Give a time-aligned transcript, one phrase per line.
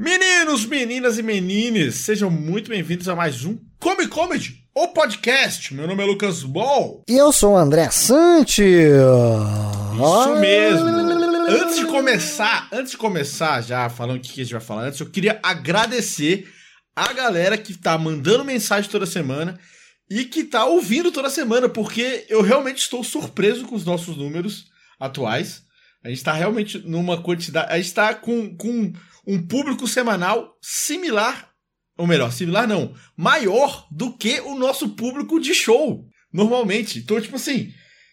[0.00, 5.74] Meninos, meninas e menines, sejam muito bem-vindos a mais um Come Comedy, o podcast.
[5.74, 7.04] Meu nome é Lucas Ball.
[7.06, 8.62] E eu sou o André Sante.
[8.62, 10.88] Isso mesmo.
[11.50, 15.00] Antes de começar, antes de começar já falando o que a gente vai falar antes,
[15.00, 16.48] eu queria agradecer
[16.96, 19.60] a galera que tá mandando mensagem toda semana
[20.08, 24.64] e que tá ouvindo toda semana, porque eu realmente estou surpreso com os nossos números
[24.98, 25.62] atuais.
[26.02, 27.70] A gente tá realmente numa quantidade.
[27.70, 28.94] A gente tá com, com
[29.26, 31.50] um público semanal similar,
[31.96, 36.98] ou melhor, similar não, maior do que o nosso público de show, normalmente.
[36.98, 37.72] Então, tipo assim,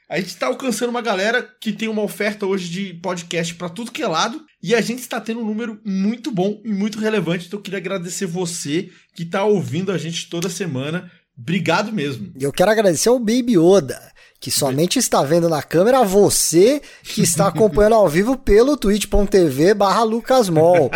[0.09, 3.91] a gente está alcançando uma galera que tem uma oferta hoje de podcast para tudo
[3.91, 7.48] que é lado e a gente está tendo um número muito bom e muito relevante.
[7.48, 11.12] Então eu queria agradecer você que está ouvindo a gente toda semana.
[11.38, 12.31] Obrigado mesmo.
[12.39, 14.00] E eu quero agradecer ao Baby Oda,
[14.40, 20.04] que somente está vendo na câmera você que está acompanhando ao vivo pelo twitch.tv barra
[20.04, 20.91] lucasmol.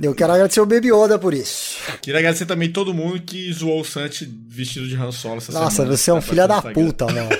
[0.00, 1.76] Eu quero agradecer o Baby Oda por isso.
[2.02, 5.96] Queria agradecer também todo mundo que zoou o Santi vestido de Han Solo Nossa, semana.
[5.96, 7.30] você é um filho da puta, mano.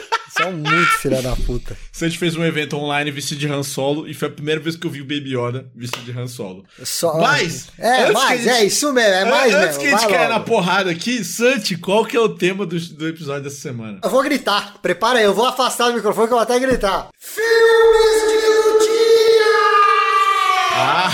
[0.40, 1.76] É um muito filho da puta.
[1.92, 4.86] Santi fez um evento online vestido de Han Solo e foi a primeira vez que
[4.86, 6.64] eu vi o Baby Yoda vestido de Han Solo.
[6.82, 7.18] Só...
[7.18, 9.80] Mas, É, mas gente- é isso mesmo, é mais Antes mesmo.
[9.82, 13.08] que a gente caia na porrada aqui, Santi, qual que é o tema do, do
[13.08, 14.00] episódio dessa semana?
[14.02, 14.78] Eu vou gritar.
[14.80, 17.08] Prepara aí, eu vou afastar o microfone que eu vou até gritar.
[17.18, 19.50] Filmes de lutinha!
[20.72, 21.10] Ah,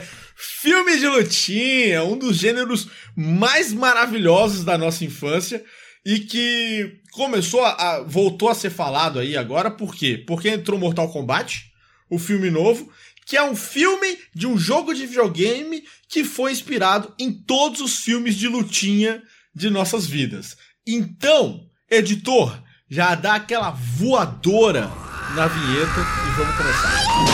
[0.36, 5.62] filme de lutinha, um dos gêneros mais maravilhosos da nossa infância
[6.04, 10.22] e que começou a, voltou a ser falado aí agora, por quê?
[10.26, 11.70] Porque entrou Mortal Kombat,
[12.08, 12.90] o filme novo,
[13.26, 17.98] que é um filme de um jogo de videogame que foi inspirado em todos os
[17.98, 19.22] filmes de lutinha
[19.54, 20.56] de nossas vidas.
[20.86, 24.90] Então, editor, já dá aquela voadora
[25.36, 27.30] na vinheta e vamos começar.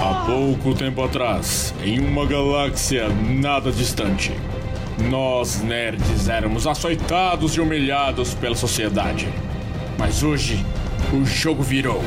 [0.00, 4.32] Há pouco tempo atrás, em uma galáxia nada distante,
[4.98, 9.28] nós nerds éramos açoitados e humilhados pela sociedade.
[9.98, 10.64] Mas hoje,
[11.12, 12.02] o jogo virou.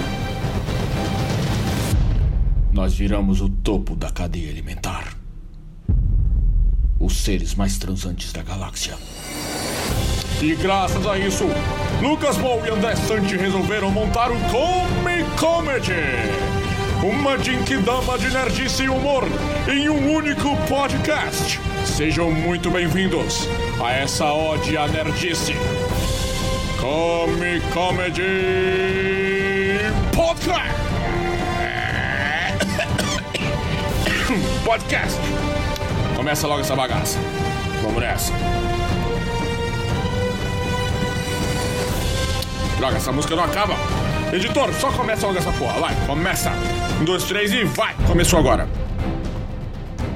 [2.72, 5.16] Nós viramos o topo da cadeia alimentar.
[7.00, 8.96] Os seres mais transantes da galáxia.
[10.42, 11.46] E graças a isso,
[12.02, 16.65] Lucas Ball e André Sante resolveram montar o Come Comedy.
[17.06, 19.26] Uma Jinkidama de nerdice e humor
[19.72, 21.62] em um único podcast.
[21.86, 23.48] Sejam muito bem-vindos
[23.80, 25.54] a essa ode nerdice.
[26.82, 28.24] Come Comedy
[30.16, 30.82] Podcast.
[34.66, 35.20] Podcast.
[36.16, 37.20] Começa logo essa bagaça.
[37.84, 38.34] Vamos nessa.
[42.80, 43.76] Droga, essa música não acaba.
[44.36, 45.80] Editor, só começa logo essa porra.
[45.80, 46.52] Vai, começa.
[47.00, 47.96] Um, dois, três e vai.
[48.08, 48.68] Começou agora.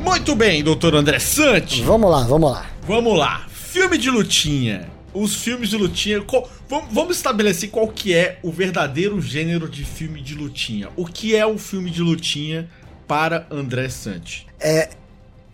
[0.04, 1.82] Muito bem, doutor André Sante.
[1.84, 2.66] Vamos lá, vamos lá.
[2.88, 3.46] Vamos lá.
[3.50, 4.90] Filme de lutinha.
[5.14, 6.22] Os filmes de lutinha.
[6.22, 10.90] qual- vamos, vamos estabelecer qual que é o verdadeiro gênero de filme de lutinha.
[10.96, 12.70] O que é um filme de lutinha
[13.08, 14.46] para André Sante?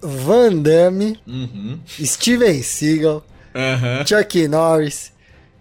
[0.02, 1.80] Van Damme, Uhum.
[1.88, 4.06] Steven Seagal, Aham.
[4.06, 5.12] Chuck Norris,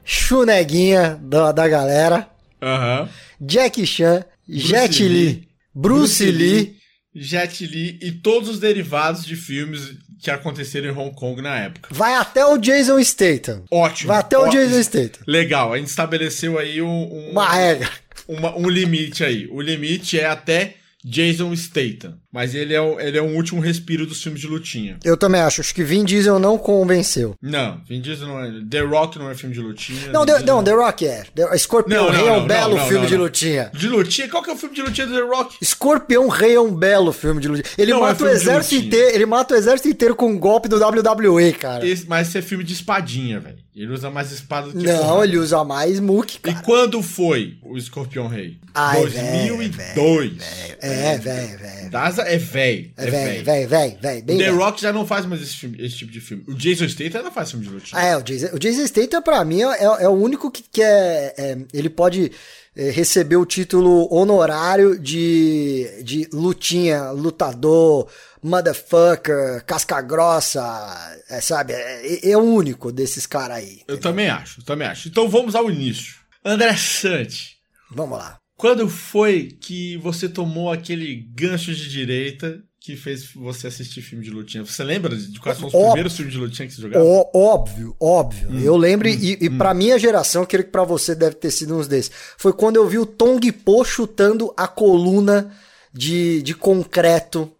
[0.04, 2.28] Chuneguinha da, da galera,
[2.64, 3.08] Aham.
[3.40, 6.76] Jack Chan, Jet Lee, Li, Bruce, Lee.
[7.14, 11.88] Jet Li e todos os derivados de filmes que aconteceram em Hong Kong na época.
[11.92, 13.62] Vai até o Jason Statham.
[13.70, 14.08] Ótimo.
[14.08, 14.62] Vai até o Ótimo.
[14.64, 15.22] Jason Statham.
[15.26, 17.88] Legal, a gente estabeleceu aí um, um- Uma regra.
[18.26, 19.46] uma- um limite aí.
[19.52, 20.74] O limite é até
[21.04, 22.18] Jason Statham.
[22.34, 24.98] Mas ele é, o- ele é um último respiro dos filmes de lutinha.
[25.04, 25.60] Eu também acho.
[25.60, 27.36] Acho que Vin Diesel não convenceu.
[27.40, 28.50] Não, Vin Diesel não é.
[28.68, 30.10] The Rock não é filme de lutinha.
[30.12, 31.22] Não, The, não, The Rock é.
[31.32, 33.70] The, Escorpião Não, Rei é um belo não, filme não, de lutinha.
[33.72, 34.28] De lutinha?
[34.28, 35.56] Qual que é o filme de lutinha do The Rock?
[35.62, 37.72] Escorpião Rei é um belo filme de lutinha.
[37.78, 39.14] Ele é mata o filme de exército inteiro.
[39.14, 41.86] Ele mata o exército inteiro com um golpe do WWE, cara.
[41.86, 43.62] Esse, mas esse é filme de espadinha, velho.
[43.76, 45.24] Ele usa mais espada do que Não, porrada.
[45.24, 46.60] ele usa mais Mook, E cara.
[46.64, 48.56] quando foi o Escorpião Rei?
[48.72, 50.32] Ai, 2002.
[50.80, 51.90] É, velho, velho.
[52.26, 52.92] É velho.
[52.96, 54.22] É, velho, velho, velho, velho.
[54.26, 54.56] The velho.
[54.56, 56.44] Rock já não faz mais esse, filme- esse tipo de filme.
[56.48, 58.00] O Jason Statham ainda faz filme de lutinha.
[58.00, 61.34] Ah, é, o Jason, o Jason Statham, pra mim, é, é o único que quer.
[61.36, 62.32] é, ele pode
[62.76, 68.08] é, receber o título honorário de, de lutinha, lutador,
[68.42, 71.72] motherfucker, casca grossa, é, sabe?
[71.72, 73.80] É, é o único desses caras aí.
[73.86, 75.08] Eu também acho, eu também acho.
[75.08, 76.14] Então vamos ao início.
[76.44, 77.54] André Sante,
[77.90, 78.38] Vamos lá.
[78.56, 84.30] Quando foi que você tomou aquele gancho de direita que fez você assistir filme de
[84.30, 84.64] lutinha?
[84.64, 87.04] Você lembra de quais são os Ó- primeiros filmes de lutinha que você jogava?
[87.04, 88.58] Ó- óbvio, óbvio.
[88.60, 91.88] eu lembro, e, e pra minha geração, creio que pra você deve ter sido uns
[91.88, 92.10] desses.
[92.36, 95.50] Foi quando eu vi o Tong Po chutando a coluna
[95.92, 97.50] de, de concreto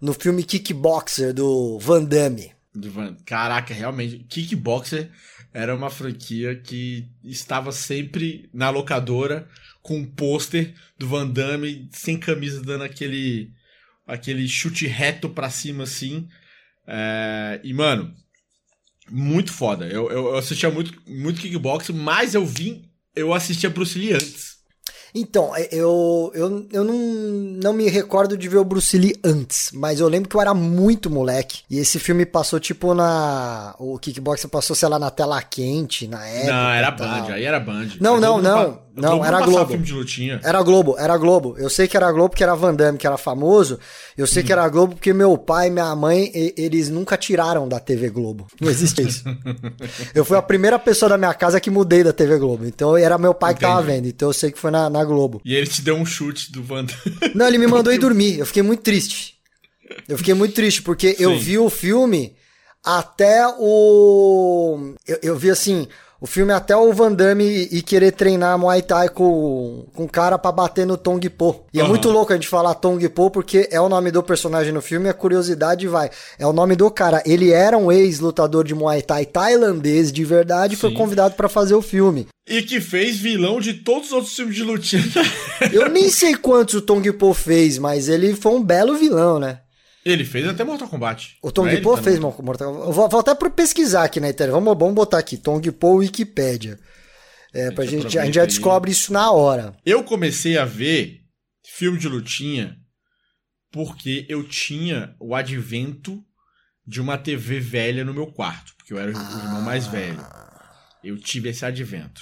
[0.00, 2.52] no filme Kickboxer do Van Damme.
[3.26, 5.10] Caraca, realmente, Kickboxer
[5.52, 9.46] era uma franquia que estava sempre na locadora
[9.82, 13.52] com um pôster do Van Damme sem camisa dando aquele
[14.06, 16.28] aquele chute reto pra cima assim.
[16.86, 17.60] É...
[17.62, 18.14] E mano,
[19.10, 19.86] muito foda.
[19.86, 24.59] Eu, eu assistia muito, muito kickboxing, mas eu vim, eu assistia Bruce Lee antes.
[25.14, 29.70] Então, é, eu, eu, eu não, não me recordo de ver o Bruce Lee antes,
[29.72, 31.62] mas eu lembro que eu era muito moleque.
[31.68, 33.74] E esse filme passou, tipo, na.
[33.78, 36.52] O Kickboxer passou, sei lá, na tela quente, na época.
[36.52, 37.88] Não, era Band, aí era Band.
[38.00, 38.90] Não, não, não.
[38.94, 39.66] Não, Globo era Globo.
[39.66, 40.40] filme de lutinha.
[40.42, 41.54] Era Globo, era Globo.
[41.56, 43.78] Eu sei que era Globo porque era Van Damme, que era famoso.
[44.16, 44.46] Eu sei hum.
[44.46, 48.46] que era Globo porque meu pai e minha mãe, eles nunca tiraram da TV Globo.
[48.60, 49.24] Não existe isso.
[50.14, 52.66] eu fui a primeira pessoa da minha casa que mudei da TV Globo.
[52.66, 53.66] Então era meu pai Entendi.
[53.66, 54.06] que tava vendo.
[54.06, 55.40] Então eu sei que foi na, na Globo.
[55.44, 57.18] E ele te deu um chute do Van Damme.
[57.34, 58.38] Não, ele me mandou ir dormir.
[58.38, 59.34] Eu fiquei muito triste.
[60.08, 61.22] Eu fiquei muito triste porque Sim.
[61.24, 62.34] eu vi o filme
[62.84, 64.94] até o.
[65.06, 65.88] Eu, eu vi assim
[66.20, 70.38] o filme é até o Van Damme e querer treinar Muay Thai com, com cara
[70.38, 71.64] para bater no Tong Po.
[71.72, 71.86] E uhum.
[71.86, 74.82] é muito louco a gente falar Tong Po porque é o nome do personagem no
[74.82, 76.10] filme e a curiosidade vai.
[76.38, 77.22] É o nome do cara.
[77.24, 81.74] Ele era um ex-lutador de Muay Thai tailandês de verdade e foi convidado para fazer
[81.74, 82.26] o filme.
[82.46, 85.02] E que fez vilão de todos os outros filmes de lutinha.
[85.72, 89.60] Eu nem sei quantos o Tong Po fez, mas ele foi um belo vilão, né?
[90.04, 91.36] Ele fez até Mortal Kombat.
[91.42, 92.64] O Tong é Po fez Mortal Kombat.
[92.92, 94.54] Vou, vou até pesquisar aqui na internet.
[94.54, 96.78] Vamos, vamos botar aqui, Tong Po Wikipedia.
[97.52, 99.74] É, pra gente, a gente já descobre isso na hora.
[99.84, 101.20] Eu comecei a ver
[101.64, 102.76] filme de lutinha
[103.70, 106.22] porque eu tinha o advento
[106.86, 109.36] de uma TV velha no meu quarto, porque eu era ah.
[109.36, 110.24] o irmão mais velho.
[111.04, 112.20] Eu tive esse advento.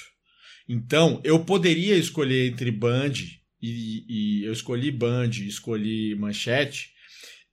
[0.68, 3.12] Então, eu poderia escolher entre Band
[3.60, 6.90] e, e eu escolhi Band, escolhi Manchete,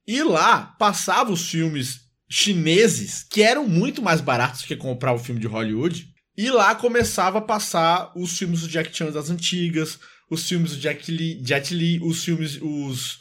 [0.07, 5.40] e lá passava os filmes chineses, que eram muito mais baratos que comprar o filme
[5.40, 6.07] de Hollywood.
[6.38, 9.98] E lá começava a passar os filmes do Jack Chan das antigas,
[10.30, 13.19] os filmes do Jack Lee, Jet Li, os filmes, os,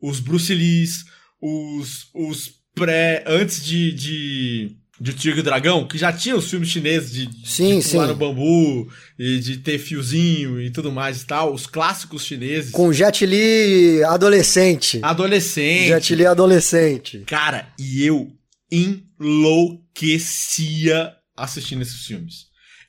[0.00, 1.04] os Bruce Lees,
[1.40, 6.70] os, os pré, antes de, de de Tigre e Dragão, que já tinha os filmes
[6.70, 8.88] chineses de, sim, de pular no bambu
[9.18, 12.70] e de ter fiozinho e tudo mais e tal, os clássicos chineses.
[12.70, 15.00] Com Jet Li adolescente.
[15.02, 15.88] Adolescente.
[15.88, 17.22] Jet Li adolescente.
[17.26, 18.32] Cara, e eu
[18.70, 22.46] enlouquecia assistindo esses filmes.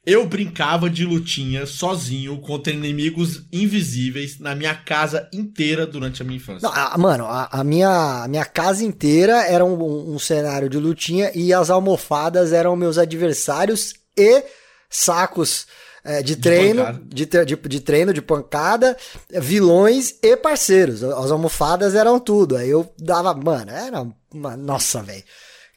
[0.07, 6.37] Eu brincava de lutinha sozinho contra inimigos invisíveis na minha casa inteira durante a minha
[6.37, 6.65] infância.
[6.65, 10.77] Não, a, mano, a, a, minha, a minha casa inteira era um, um, cenário de
[10.77, 14.45] lutinha e as almofadas eram meus adversários e
[14.89, 15.67] sacos
[16.05, 18.95] é, de, de treino, de, de, de, treino, de pancada,
[19.29, 21.03] vilões e parceiros.
[21.03, 22.55] As almofadas eram tudo.
[22.55, 25.25] Aí eu dava, mano, era uma, nossa, velho.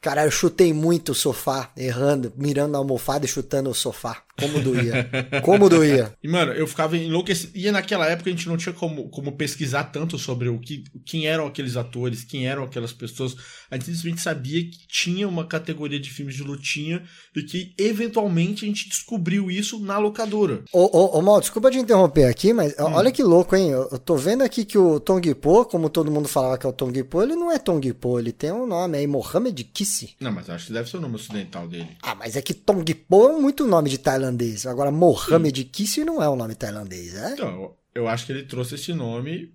[0.01, 4.23] Cara, eu chutei muito o sofá, errando, mirando na almofada e chutando o sofá.
[4.39, 5.09] Como doía.
[5.43, 6.13] Como doía.
[6.23, 7.51] E, mano, eu ficava enlouquecido.
[7.55, 11.27] E naquela época a gente não tinha como, como pesquisar tanto sobre o que, quem
[11.27, 13.35] eram aqueles atores, quem eram aquelas pessoas.
[13.69, 17.03] A gente simplesmente sabia que tinha uma categoria de filmes de lutinha
[17.35, 20.63] e que, eventualmente, a gente descobriu isso na locadora.
[20.71, 22.93] Ô, ô, ô Mal, desculpa te interromper aqui, mas hum.
[22.93, 23.69] olha que louco, hein?
[23.69, 26.69] Eu, eu tô vendo aqui que o Tong Po, como todo mundo falava que é
[26.69, 30.15] o Tong Po, ele não é Tong Po, ele tem um nome aí, Mohamed Kissi.
[30.19, 31.89] Não, mas acho que deve ser o nome ocidental dele.
[32.01, 34.65] Ah, mas é que Tong Po é muito nome de Tailândia tailandês.
[34.65, 37.33] Agora, Mohamed Kissi não é um nome tailandês, é?
[37.33, 39.53] Então, eu acho que ele trouxe esse nome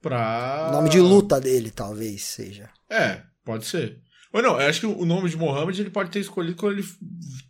[0.00, 0.68] pra.
[0.70, 2.68] O nome de luta dele, talvez seja.
[2.90, 4.00] É, pode ser.
[4.32, 6.86] Ou não, eu acho que o nome de Mohammed ele pode ter escolhido quando ele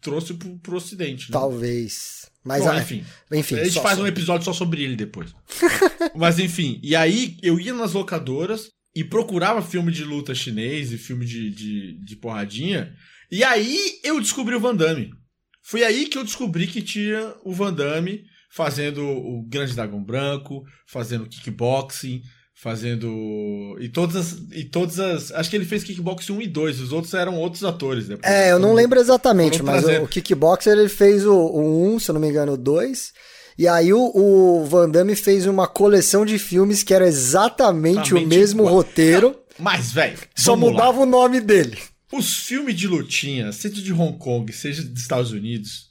[0.01, 1.31] trouxe pro, pro ocidente.
[1.31, 1.33] Né?
[1.33, 2.31] Talvez.
[2.45, 3.05] Mas Bom, enfim.
[3.33, 3.57] enfim.
[3.57, 5.35] A gente faz um episódio só sobre ele depois.
[6.15, 10.99] Mas enfim, e aí eu ia nas locadoras e procurava filme de luta chinês e
[10.99, 12.95] filme de, de, de porradinha.
[13.33, 15.11] E aí eu descobri o Van Damme.
[15.69, 20.63] Foi aí que eu descobri que tinha o Van Damme fazendo o Grande Dragão Branco,
[20.87, 22.23] fazendo kickboxing,
[22.55, 23.77] fazendo.
[23.81, 24.39] E todas as.
[24.53, 25.33] E todas as.
[25.33, 28.07] Acho que ele fez kickboxing 1 e 2, os outros eram outros atores.
[28.07, 28.33] Depois.
[28.33, 32.11] É, eu não lembro exatamente, mas o, o kickboxer ele fez o, o 1, se
[32.11, 33.13] eu não me engano, o 2.
[33.59, 38.25] E aí o, o, Van Damme fez uma coleção de filmes que era exatamente o
[38.25, 38.75] mesmo igual.
[38.75, 39.31] roteiro.
[39.31, 40.19] Não, mas, velho.
[40.37, 41.03] Só mudava lá.
[41.03, 41.77] o nome dele.
[42.13, 45.89] Os filmes de lutinha, seja de Hong Kong, seja dos Estados Unidos,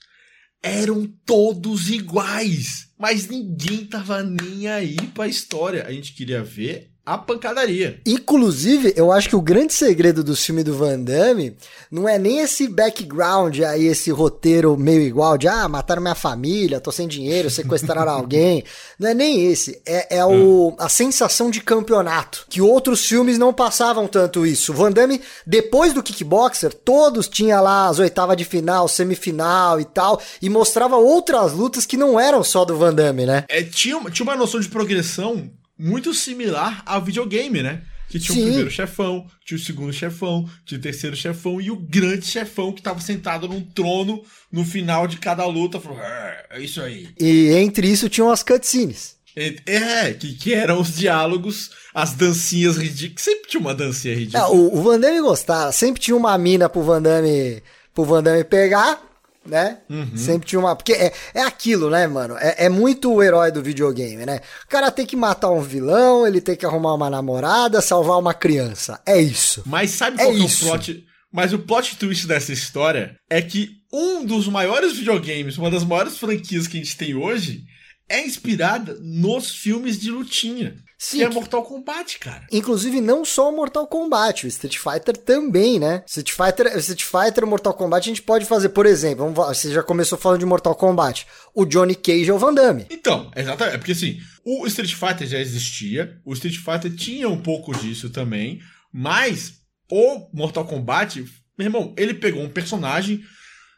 [0.64, 2.90] eram todos iguais.
[2.98, 5.86] Mas ninguém tava nem aí pra história.
[5.86, 8.02] A gente queria ver a pancadaria.
[8.04, 11.56] Inclusive, eu acho que o grande segredo do filme do Van Damme
[11.92, 16.80] não é nem esse background aí, esse roteiro meio igual de ah, mataram minha família,
[16.80, 18.64] tô sem dinheiro, sequestraram alguém.
[18.98, 19.80] Não é nem esse.
[19.86, 22.48] É, é o, a sensação de campeonato.
[22.50, 24.72] Que outros filmes não passavam tanto isso.
[24.72, 29.86] O Van Damme, depois do Kickboxer, todos tinham lá as oitavas de final, semifinal e
[29.86, 33.44] tal, e mostrava outras lutas que não eram só do Van Damme, né?
[33.48, 37.82] É, tinha, tinha uma noção de progressão muito similar ao videogame, né?
[38.08, 38.42] Que tinha Sim.
[38.42, 42.72] o primeiro chefão, tinha o segundo chefão, tinha o terceiro chefão e o grande chefão
[42.72, 45.80] que tava sentado num trono no final de cada luta.
[45.80, 47.10] Falou, "É, é isso aí.
[47.20, 49.16] E entre isso tinham as cutscenes.
[49.36, 53.22] É, que, que eram os diálogos, as dancinhas ridículas.
[53.24, 54.48] Sempre tinha uma dancinha ridícula.
[54.50, 55.72] o, o Van Damme gostava.
[55.74, 57.62] Sempre tinha uma mina pro Van Damme,
[57.94, 59.02] pro Van Damme pegar,
[59.46, 59.80] né?
[60.16, 60.76] Sempre tinha uma.
[60.76, 62.36] Porque é, é aquilo, né, mano?
[62.38, 64.40] É, é muito o herói do videogame, né?
[64.66, 68.34] O cara tem que matar um vilão, ele tem que arrumar uma namorada, salvar uma
[68.34, 69.00] criança.
[69.06, 69.64] É isso.
[69.66, 70.66] Mas sabe É qual que é isso.
[70.66, 71.04] o plot?
[71.32, 76.18] Mas o plot twist dessa história é que um dos maiores videogames, uma das maiores
[76.18, 77.62] franquias que a gente tem hoje,
[78.10, 80.76] é inspirada nos filmes de lutinha.
[80.98, 82.48] Sim, que é que- Mortal Kombat, cara.
[82.52, 86.04] Inclusive, não só o Mortal Kombat, o Street Fighter também, né?
[86.08, 89.74] Street Fighter, Street Fighter e Mortal Kombat a gente pode fazer, por exemplo, vamos, você
[89.74, 91.28] já começou falando de Mortal Kombat.
[91.54, 92.86] O Johnny Cage é o Van Damme.
[92.90, 93.76] Então, exatamente.
[93.76, 98.10] É porque assim, o Street Fighter já existia, o Street Fighter tinha um pouco disso
[98.10, 99.56] também, mas
[99.92, 101.26] o Mortal Kombat,
[101.58, 103.22] meu irmão, ele pegou um personagem,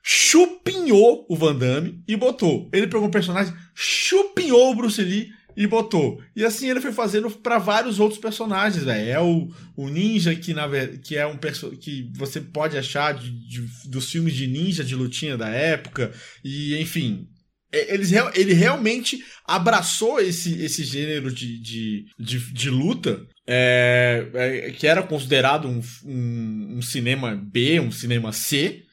[0.04, 2.70] chupinhou o Van Damme e botou.
[2.74, 6.22] Ele pegou um personagem, chupinhou o Bruce Lee e botou.
[6.36, 9.10] E assim ele foi fazendo pra vários outros personagens, velho.
[9.10, 10.68] É o, o ninja que na
[11.04, 11.38] que é um
[11.82, 16.14] que você pode achar de, de- dos filmes de ninja de lutinha da época
[16.44, 17.28] e enfim,
[17.72, 24.72] é, real- ele realmente abraçou esse, esse gênero de, de, de, de luta, é, é,
[24.72, 28.84] que era considerado um, um, um cinema B, um cinema C,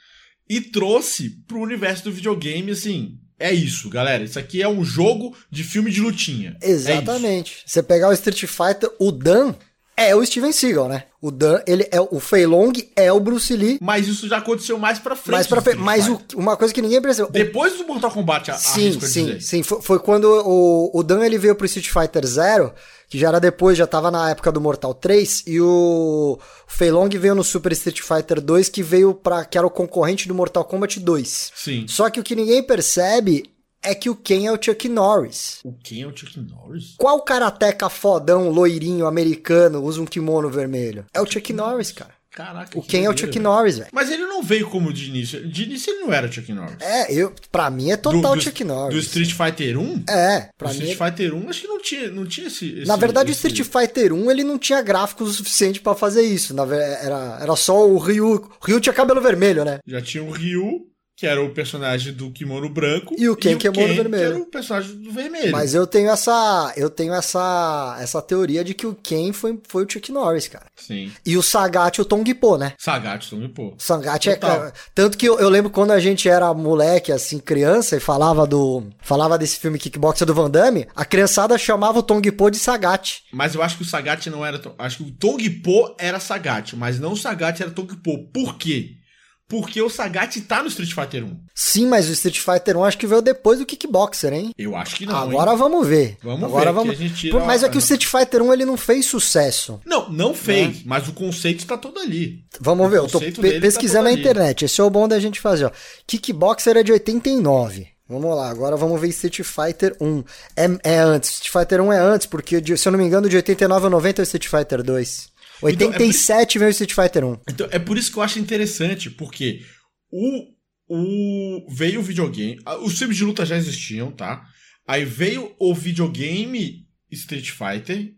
[0.48, 3.18] e trouxe pro universo do videogame, assim.
[3.38, 4.24] É isso, galera.
[4.24, 6.56] Isso aqui é um jogo de filme de lutinha.
[6.62, 6.70] É.
[6.70, 7.62] Exatamente.
[7.66, 9.54] Você pegar o Street Fighter, o Dan
[9.96, 11.04] é o Steven Seagal, né?
[11.20, 13.78] O Dan, ele é o Fei Long é o Bruce Lee.
[13.80, 15.36] Mas isso já aconteceu mais pra frente.
[15.36, 17.30] Mas, pra, Street mas o- uma coisa que ninguém percebeu.
[17.30, 19.62] Depois do Mortal Kombat, a, Sim, a sim, sim.
[19.62, 22.72] Foi, foi quando o, o Dan ele veio pro Street Fighter Zero,
[23.08, 26.90] que já era depois, já tava na época do Mortal 3, e o, o Fei
[26.90, 30.34] Long veio no Super Street Fighter 2, que veio para que era o concorrente do
[30.34, 31.52] Mortal Kombat 2.
[31.54, 31.86] Sim.
[31.88, 33.44] Só que o que ninguém percebe
[33.84, 35.60] é que o Ken é o Chuck Norris.
[35.64, 36.94] O quem é o Chuck Norris?
[36.96, 41.04] Qual karateca fodão, loirinho, americano, usa um kimono vermelho?
[41.12, 42.14] É o Chuck Norris, cara.
[42.30, 42.76] Caraca.
[42.76, 43.42] O que Ken é o Chuck velho.
[43.44, 43.90] Norris, velho.
[43.92, 45.46] Mas ele não veio como de início.
[45.48, 46.74] De início ele não era Chuck Norris.
[46.80, 49.04] É, eu, pra mim é total do, Chuck Do Norris.
[49.04, 50.04] Street Fighter 1?
[50.10, 50.78] É, O pra mim.
[50.80, 53.46] Street Fighter 1 acho que não tinha, não tinha esse, esse- Na verdade, o esse-
[53.46, 56.52] Street Fighter 1 ele não tinha gráficos o suficiente pra fazer isso.
[56.52, 58.50] Na, era, era só o Ryu.
[58.60, 59.78] O Ryu tinha cabelo vermelho, né?
[59.86, 60.88] Já tinha o Ryu,
[61.24, 63.14] que era o personagem do kimono branco.
[63.16, 64.22] E o Ken, que é kimono vermelho.
[64.22, 65.52] Que era o personagem do vermelho.
[65.52, 66.70] Mas eu tenho essa.
[66.76, 67.96] Eu tenho essa.
[67.98, 70.66] essa teoria de que o Ken foi, foi o Chuck Norris, cara.
[70.76, 71.10] Sim.
[71.24, 72.74] E o Sagat o Tong Po, né?
[72.78, 73.68] Sagat, Tony pô.
[73.68, 74.34] O Sagat é.
[74.34, 74.58] Total.
[74.58, 78.46] cara, Tanto que eu, eu lembro quando a gente era moleque, assim, criança, e falava
[78.46, 78.82] do.
[79.00, 83.22] Falava desse filme Kickboxer do Van Damme, a criançada chamava o Tong Po de Sagat.
[83.32, 84.60] Mas eu acho que o Sagat não era.
[84.78, 88.18] Acho que o Tong Po era Sagat, mas não o Sagat era Tong Po.
[88.30, 88.98] Por quê?
[89.46, 91.36] Porque o Sagat tá no Street Fighter 1.
[91.54, 94.52] Sim, mas o Street Fighter 1 acho que veio depois do Kickboxer, hein?
[94.56, 95.14] Eu acho que não.
[95.16, 95.58] Agora hein?
[95.58, 96.16] vamos ver.
[96.22, 97.18] Vamos Agora ver, vamos...
[97.18, 99.80] tira Mas é que o Street Fighter 1 ele não fez sucesso.
[99.84, 100.34] Não, não Né?
[100.34, 102.42] fez, mas o conceito tá todo ali.
[102.58, 104.64] Vamos O ver, eu tô pe- tá pesquisando todo na internet.
[104.64, 105.70] Esse é o bom da gente fazer, ó.
[106.06, 107.88] Kickboxer é de 89.
[108.08, 110.24] Vamos lá, agora vamos ver Street Fighter 1.
[110.56, 113.36] É, é antes, Street Fighter 1 é antes, porque se eu não me engano, de
[113.36, 115.28] 89 a 90 é o Street Fighter 2.
[115.73, 117.40] Então, é 87 veio o Street Fighter 1.
[117.49, 119.62] Então, é por isso que eu acho interessante, porque
[120.11, 120.54] o,
[120.88, 124.44] o veio o videogame, os filmes de luta já existiam, tá?
[124.87, 128.12] Aí veio o videogame Street Fighter,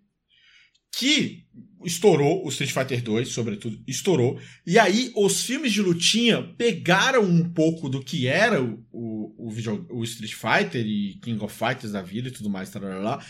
[0.98, 1.44] que
[1.84, 4.40] estourou, o Street Fighter 2, sobretudo, estourou.
[4.66, 9.50] E aí os filmes de lutinha pegaram um pouco do que era o, o, o,
[9.50, 13.24] video- o Street Fighter e King of Fighters da vida e tudo mais, tarará,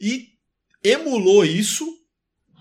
[0.00, 0.30] e
[0.84, 1.86] emulou isso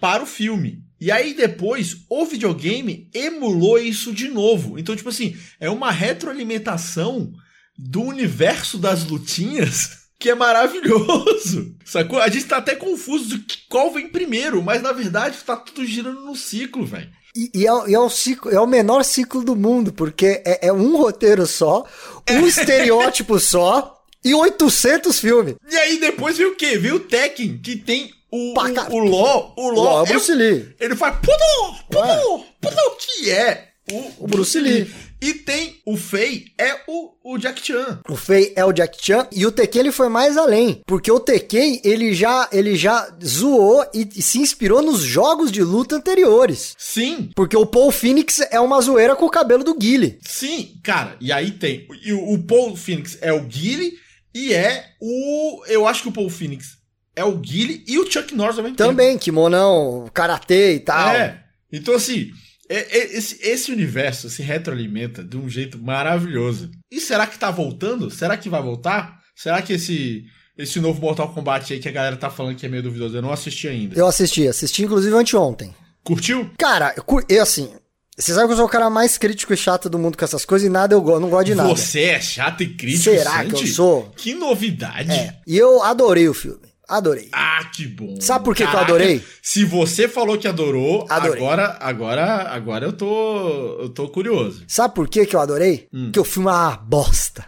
[0.02, 0.84] para o filme.
[1.00, 4.78] E aí depois o videogame emulou isso de novo.
[4.78, 7.32] Então, tipo assim, é uma retroalimentação
[7.78, 11.76] do universo das lutinhas que é maravilhoso.
[11.86, 12.20] Sacou?
[12.20, 15.86] A gente tá até confuso de que- qual vem primeiro, mas na verdade tá tudo
[15.86, 17.10] girando no ciclo, velho.
[17.36, 20.42] E, e é, o- e é o ciclo, é o menor ciclo do mundo, porque
[20.46, 21.84] é, é um roteiro só,
[22.30, 25.56] um estereótipo só e 800 filmes.
[25.72, 26.78] E aí depois veio o quê?
[26.78, 30.06] Veio o Tekken, que tem O, Pra o, o Ló, o Ló, Ló é o
[30.06, 30.74] Bruce Lee.
[30.80, 34.90] Ele faz puto, puto, puto, que é o, O Bruce Lee.
[35.24, 38.00] E tem o Fei, é o, o Jack Chan.
[38.10, 41.20] O Fei é o Jack Chan e o Tekken ele foi mais além, porque o
[41.20, 46.74] Tekken ele já ele já zoou e, e se inspirou nos jogos de luta anteriores.
[46.76, 50.18] Sim, Porque o Paul Phoenix é uma zoeira com o cabelo do Guile.
[50.28, 51.16] sim, cara.
[51.22, 51.88] E aí tem.
[52.04, 53.94] E o, o Paul Phoenix é o Guile
[54.34, 55.64] e é o.
[55.68, 56.81] Eu acho que o Paul Phoenix
[57.16, 58.90] é o Guile e o Chuck Norris ao mesmo tempo.
[58.90, 61.10] Também, kimonão, karatê e tal.
[61.16, 61.44] É.
[61.72, 62.30] Então, assim,
[62.70, 66.70] é- é- esse, esse universo se retroalimenta de um jeito maravilhoso.
[66.92, 68.10] E será que tá voltando?
[68.10, 69.20] Será que vai voltar?
[69.36, 70.24] Será que esse,
[70.58, 73.16] esse novo Mortal Kombat aí que a galera tá falando que é meio duvidoso?
[73.18, 73.98] Eu não assisti ainda.
[73.98, 75.74] Eu assisti, assisti inclusive anteontem.
[76.04, 76.50] Curtiu?
[76.58, 77.72] Cara, eu, eu assim,
[78.18, 80.46] você sabe que eu sou o cara mais crítico e chato do mundo com essas
[80.46, 81.70] coisas e nada eu go- não gosto de nada.
[81.70, 84.12] Você é chato e crítico, Será que eu sou?
[84.16, 85.12] Que novidade.
[85.12, 85.38] É.
[85.48, 86.71] E eu adorei o filme.
[86.92, 87.30] Adorei.
[87.32, 88.20] Ah, que bom.
[88.20, 89.24] Sabe por que que eu Caraca, adorei?
[89.42, 91.38] Se você falou que adorou, Adorei.
[91.42, 94.64] agora agora agora eu tô eu tô curioso.
[94.68, 95.88] Sabe por que que eu adorei?
[95.94, 96.06] Hum.
[96.06, 97.46] Porque o filme é uma bosta.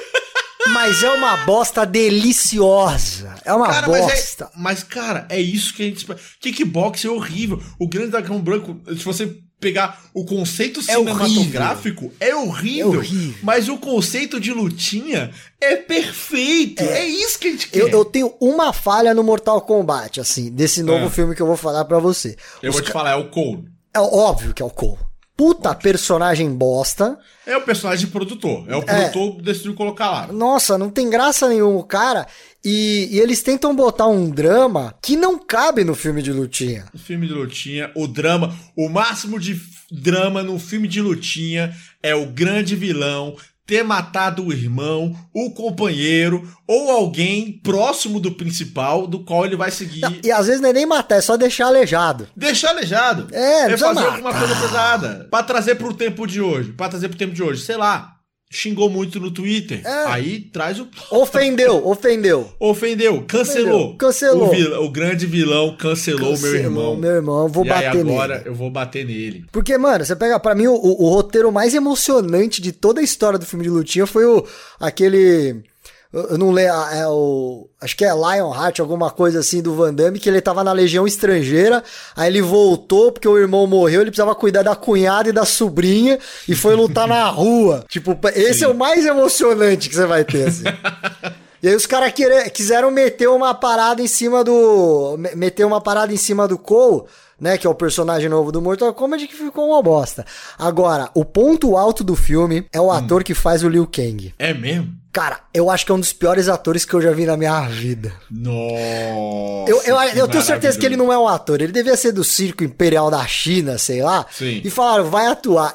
[0.72, 3.34] mas é uma bosta deliciosa.
[3.44, 4.44] É uma Cara, mas, bosta.
[4.44, 6.06] é, mas, cara, é isso que a gente.
[6.40, 7.62] Kickbox é horrível.
[7.78, 12.94] O Grande Dragão Branco, se você pegar o conceito É cinematográfico, é horrível.
[12.94, 13.34] É horrível.
[13.42, 16.82] Mas o conceito de lutinha é perfeito.
[16.82, 17.80] É, isso que a gente quer.
[17.80, 21.10] Eu, eu tenho uma falha no Mortal Kombat, assim, desse novo Ah.
[21.10, 22.36] filme que eu vou falar pra você.
[22.62, 23.64] Eu Os vou te ca- falar, é o Cole.
[23.94, 24.98] É óbvio que é o Cole.
[25.40, 27.18] Puta personagem bosta.
[27.46, 28.66] É o personagem produtor.
[28.68, 29.08] É o É.
[29.08, 30.26] produtor que decidiu colocar lá.
[30.26, 32.26] Nossa, não tem graça nenhuma o cara.
[32.62, 36.84] E, e eles tentam botar um drama que não cabe no filme de lutinha.
[36.92, 39.58] O filme de lutinha, o drama, o máximo de
[39.90, 43.34] drama no filme de lutinha é o grande vilão
[43.70, 49.70] ter matado o irmão, o companheiro ou alguém próximo do principal do qual ele vai
[49.70, 50.00] seguir.
[50.00, 52.26] Não, e às vezes não é nem matar, é só deixar aleijado.
[52.34, 53.28] Deixar aleijado.
[53.30, 54.14] É, é fazer matar.
[54.14, 55.28] alguma coisa pesada.
[55.30, 56.72] Pra trazer pro tempo de hoje.
[56.72, 57.62] Pra trazer pro tempo de hoje.
[57.62, 58.16] Sei lá.
[58.52, 59.80] Xingou muito no Twitter.
[59.86, 60.04] É.
[60.08, 60.88] Aí traz o.
[61.10, 62.52] Ofendeu, ofendeu.
[62.58, 63.80] Ofendeu, cancelou.
[63.80, 64.48] Ofendeu, cancelou.
[64.48, 66.96] O, vil- o grande vilão cancelou, o meu irmão.
[66.96, 68.48] Meu irmão, eu vou e bater aí agora nele.
[68.48, 69.44] eu vou bater nele.
[69.52, 73.04] Porque, mano, você pega, pra mim, o, o- o roteiro mais emocionante de toda a
[73.04, 74.44] história do filme de lutinha foi o
[74.80, 75.62] aquele.
[76.12, 77.68] Eu não lembro, é o.
[77.80, 81.06] Acho que é Lionheart, alguma coisa assim do Van Damme, que ele tava na legião
[81.06, 81.84] estrangeira,
[82.16, 86.18] aí ele voltou porque o irmão morreu, ele precisava cuidar da cunhada e da sobrinha
[86.48, 87.84] e foi lutar na rua.
[87.88, 88.64] Tipo, esse Sim.
[88.64, 90.64] é o mais emocionante que você vai ter, assim.
[91.62, 92.10] E aí os caras
[92.54, 95.16] quiseram meter uma parada em cima do.
[95.18, 97.02] me- Meter uma parada em cima do Cole,
[97.38, 97.58] né?
[97.58, 100.24] Que é o personagem novo do Mortal Kombat, que ficou uma bosta.
[100.58, 104.32] Agora, o ponto alto do filme é o ator que faz o Liu Kang.
[104.38, 104.88] É mesmo?
[105.12, 107.62] Cara, eu acho que é um dos piores atores que eu já vi na minha
[107.68, 108.12] vida.
[108.30, 109.68] Nossa.
[109.68, 111.60] Eu, eu, eu tenho certeza que ele não é um ator.
[111.60, 114.24] Ele devia ser do Circo Imperial da China, sei lá.
[114.30, 114.60] Sim.
[114.64, 115.74] E falaram, vai atuar.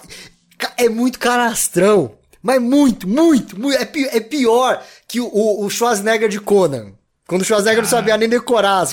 [0.77, 2.13] É muito canastrão.
[2.41, 3.77] Mas muito, muito, muito.
[3.77, 6.93] É, é pior que o, o, o Schwarzenegger de Conan.
[7.27, 8.85] Quando o Schwarzenegger não sabia nem decorar.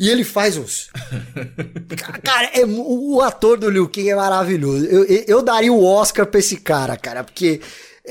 [0.00, 0.88] E ele faz uns.
[1.96, 4.86] Ca- cara, é, o, o ator do Liu Kang é maravilhoso.
[4.86, 7.60] Eu, eu, eu daria o Oscar pra esse cara, cara, porque.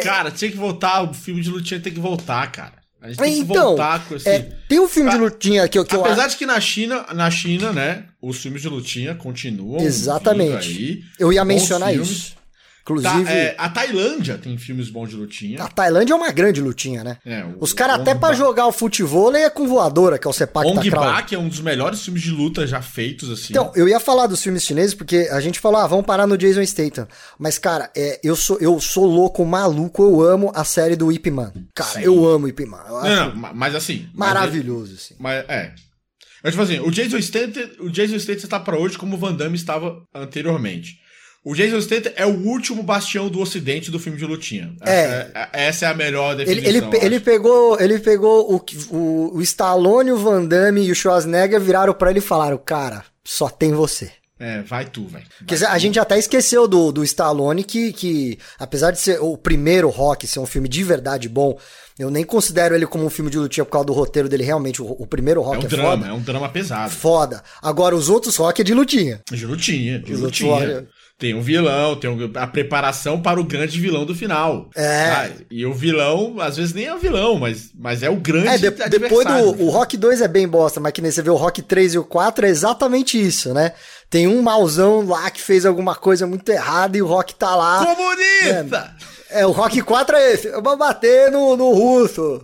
[0.01, 1.03] Cara, tinha que voltar.
[1.03, 2.73] O filme de lutinha tem que voltar, cara.
[3.01, 4.29] A gente tem que Então, voltar com esse.
[4.29, 7.05] é, tem um filme de lutinha que eu, que eu Apesar de que na China,
[7.13, 9.81] na China, né, os filmes de lutinha continuam.
[9.83, 10.69] Exatamente.
[10.69, 12.09] Aí, Eu ia mencionar filmes.
[12.09, 12.35] isso.
[12.85, 15.63] Tá, Inclusive, é, a Tailândia tem filmes bons de lutinha.
[15.63, 17.17] a Tailândia é uma grande lutinha, né?
[17.25, 20.33] É, o- Os caras até Bak- jogar o futebol é com voadora, que é o
[20.33, 21.13] Sepak Ong Takraw.
[21.13, 23.47] Bak é um dos melhores filmes de luta já feitos, assim.
[23.53, 26.37] Então, eu ia falar dos filmes chineses, porque a gente falou, ah, vamos parar no
[26.37, 27.07] Jason Statham.
[27.39, 31.31] Mas, cara, é, eu, sou, eu sou louco, maluco, eu amo a série do Ip
[31.31, 31.53] Man.
[31.73, 32.01] Cara, Sim.
[32.01, 32.83] eu amo Ip Man.
[32.85, 34.09] Não, não, ma- mas assim.
[34.13, 35.13] mas maravilhoso, assim.
[35.13, 35.73] é- Mas é.
[36.43, 39.33] É tipo assim, o Jason Statham, o Jason Statham está pra hoje como o Van
[39.33, 41.01] Damme estava anteriormente.
[41.45, 44.73] O Jason Statham é o último bastião do ocidente do filme de lutinha.
[44.81, 45.03] É.
[45.03, 46.87] Essa é, essa é a melhor Ele, definição.
[46.93, 47.25] ele, ele acho.
[47.25, 48.63] pegou, ele pegou o,
[48.95, 53.03] o, o Stallone, o Van Damme e o Schwarzenegger viraram pra ele e falaram, cara,
[53.25, 54.09] só tem você.
[54.39, 55.25] É, vai tu, velho.
[55.69, 60.25] A gente até esqueceu do, do Stallone, que, que, apesar de ser o primeiro Rock,
[60.27, 61.57] ser um filme de verdade bom,
[61.99, 64.81] eu nem considero ele como um filme de lutinha por causa do roteiro dele, realmente.
[64.81, 66.07] O, o primeiro É Rock um é, drama, foda.
[66.07, 66.91] é um drama pesado.
[66.91, 67.43] Foda.
[67.61, 69.21] Agora, os outros Rock é de lutinha.
[69.31, 70.87] De lutinha, de Os lutinha.
[71.17, 74.69] Tem um vilão, tem um- a preparação para o grande vilão do final.
[74.75, 75.05] É.
[75.05, 78.47] Ah, e o vilão, às vezes nem é o vilão, mas, mas é o grande
[78.47, 79.63] É, de- depois do.
[79.63, 81.99] O Rock 2 é bem bosta, mas que nem você vê o Rock 3 e
[81.99, 83.73] o 4 é exatamente isso, né?
[84.13, 87.83] Tem um mauzão lá que fez alguma coisa muito errada e o Rock tá lá.
[87.83, 88.95] Comunista!
[89.27, 90.47] É, o Rock 4 é esse.
[90.49, 92.39] Eu vou bater no, no russo.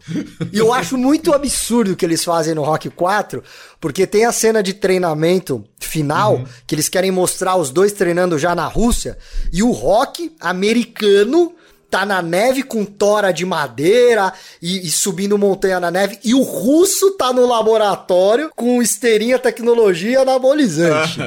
[0.52, 3.44] E eu acho muito absurdo o que eles fazem no Rock 4,
[3.80, 6.46] porque tem a cena de treinamento final, uhum.
[6.66, 9.16] que eles querem mostrar os dois treinando já na Rússia,
[9.54, 11.54] e o Rock americano
[11.90, 16.20] tá na neve com tora de madeira e, e, subindo montanha na neve.
[16.24, 21.20] E o russo tá no laboratório com esteirinha tecnologia anabolizante.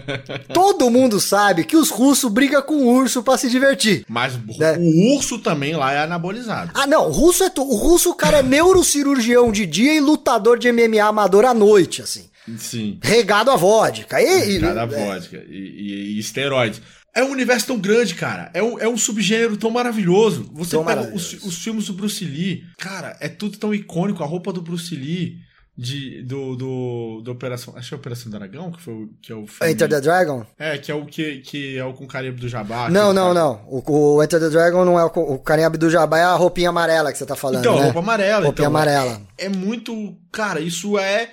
[0.52, 4.04] Todo mundo sabe que os russos brigam com o urso para se divertir.
[4.08, 4.76] Mas né?
[4.78, 6.70] o urso também lá é anabolizado.
[6.74, 7.08] Ah, não.
[7.08, 11.04] O russo, é o russo, o cara é neurocirurgião de dia e lutador de MMA
[11.04, 12.24] amador à noite, assim.
[12.58, 12.98] Sim.
[13.02, 14.20] Regado a vodka.
[14.22, 14.86] E, Regado a é.
[14.86, 15.36] vodka.
[15.48, 16.80] E, e, e esteroides.
[17.16, 18.50] É um universo tão grande, cara.
[18.52, 20.50] É um, é um subgênero tão maravilhoso.
[20.52, 24.22] Você tão pega os, os, filmes do Bruce Lee, cara, é tudo tão icônico.
[24.22, 25.38] A roupa do Bruce Lee,
[25.74, 27.72] de, do, do, do Operação.
[27.74, 29.72] Acho que é Operação Dragão, que, foi, que é o filme.
[29.72, 30.44] Enter the Dragon?
[30.58, 32.90] É, que é o que, que é o com Caribe do Jabá.
[32.90, 33.64] Não, não, não.
[33.66, 36.68] O, o, Enter the Dragon não é o, o Caribe do Jabá, é a roupinha
[36.68, 37.60] amarela que você tá falando.
[37.60, 37.84] Então, né?
[37.84, 38.44] roupa amarela.
[38.44, 39.22] Roupinha então, amarela.
[39.38, 40.14] É, é muito.
[40.30, 41.30] Cara, isso é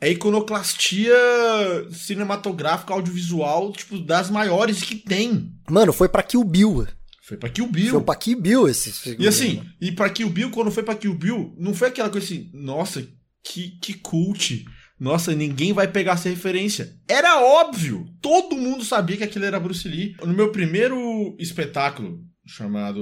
[0.00, 1.14] é iconoclastia
[1.90, 5.52] cinematográfica, audiovisual, tipo, das maiores que tem.
[5.70, 6.86] Mano, foi pra Kill Bill.
[7.22, 7.90] Foi pra Kill Bill.
[7.90, 11.14] Foi pra Kill Bill esse E assim, e pra Kill Bill, quando foi pra Kill
[11.14, 13.06] Bill, não foi aquela coisa assim, nossa,
[13.42, 14.64] que, que cult.
[15.00, 16.94] Nossa, ninguém vai pegar essa referência.
[17.08, 18.06] Era óbvio.
[18.20, 20.14] Todo mundo sabia que aquilo era Bruce Lee.
[20.20, 23.00] No meu primeiro espetáculo, chamado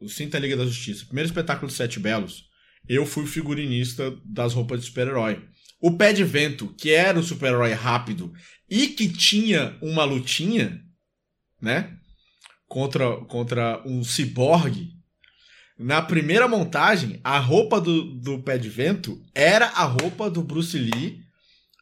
[0.00, 2.44] O Cinta Liga da Justiça, primeiro espetáculo dos Sete Belos,
[2.88, 5.42] eu fui figurinista das roupas de super-herói.
[5.80, 8.32] O Pé de Vento, que era o super-herói rápido
[8.68, 10.80] e que tinha uma lutinha,
[11.60, 11.96] né?
[12.68, 14.90] Contra, contra um ciborgue.
[15.78, 20.78] Na primeira montagem, a roupa do, do Pé de Vento era a roupa do Bruce
[20.78, 21.20] Lee,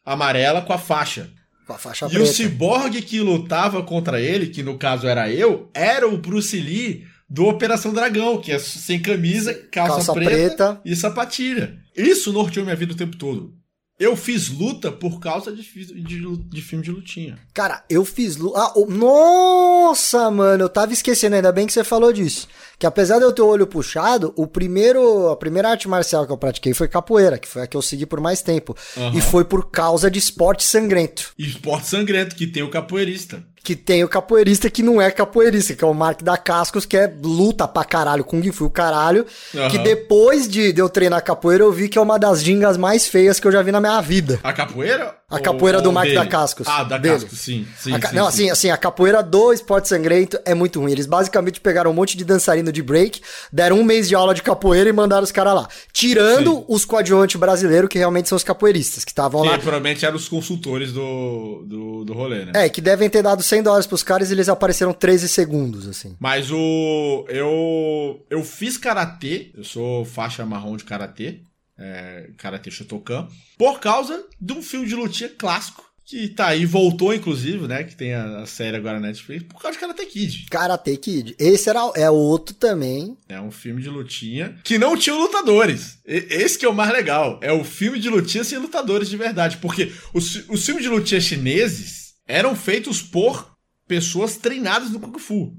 [0.05, 1.29] amarela com a faixa.
[1.67, 2.23] Com a faixa e preta.
[2.23, 7.05] o ciborgue que lutava contra ele, que no caso era eu, era o Bruce Lee
[7.29, 11.77] do Operação Dragão, que é sem camisa, calça, calça preta, preta, e sapatilha.
[11.95, 13.58] Isso norteou minha vida o tempo todo.
[13.99, 17.37] Eu fiz luta por causa de, de, de filme de lutinha.
[17.53, 18.57] Cara, eu fiz luta.
[18.57, 22.47] Ah, oh, nossa, mano, eu tava esquecendo, ainda bem que você falou disso.
[22.79, 26.31] Que apesar de eu ter o olho puxado, o primeiro, a primeira arte marcial que
[26.31, 28.73] eu pratiquei foi capoeira, que foi a que eu segui por mais tempo.
[28.95, 29.17] Uhum.
[29.17, 31.33] E foi por causa de esporte sangrento.
[31.37, 35.83] esporte sangrento, que tem o capoeirista que tem o capoeirista que não é capoeirista, que
[35.83, 39.25] é o Mark da Cascos, que é luta pra caralho, Kung Fu caralho.
[39.53, 39.67] Uhum.
[39.69, 43.07] Que depois de, de eu treinar capoeira, eu vi que é uma das gingas mais
[43.07, 44.39] feias que eu já vi na minha vida.
[44.43, 45.19] A capoeira?
[45.29, 46.67] A capoeira ou, do Mark da Cascos.
[46.67, 47.19] Ah, da dele.
[47.19, 47.67] Cascos, sim.
[47.77, 48.43] sim, a, sim não, sim.
[48.45, 50.91] assim, assim, a capoeira do esporte sangrento é muito ruim.
[50.91, 53.21] Eles basicamente pegaram um monte de dançarino de break,
[53.53, 55.67] deram um mês de aula de capoeira e mandaram os caras lá.
[55.93, 56.65] Tirando sim.
[56.67, 59.59] os coadjuvantes brasileiros, que realmente são os capoeiristas, que estavam lá.
[59.59, 62.51] Provavelmente eram os consultores do, do, do rolê, né?
[62.55, 66.15] É, que devem ter dado 100 dólares pros caras e eles apareceram 13 segundos, assim.
[66.19, 67.25] Mas o.
[67.27, 68.25] Eu.
[68.29, 71.41] Eu fiz karatê, eu sou faixa marrom de karatê
[71.79, 75.87] é, Karate Shotokan, por causa de um filme de lutinha clássico.
[76.05, 77.83] Que tá aí, voltou inclusive, né?
[77.83, 80.47] Que tem a, a série agora na Netflix, por causa de Karate Kid.
[80.49, 81.35] Karate Kid.
[81.37, 83.15] Esse era, é outro também.
[83.29, 85.99] É um filme de lutinha que não tinha lutadores.
[86.07, 87.39] E, esse que é o mais legal.
[87.43, 89.57] É o filme de lutinha sem lutadores de verdade.
[89.57, 91.98] Porque os, os filmes de lutinha chineses
[92.29, 95.53] eram feitos por pessoas treinadas no Kung Fu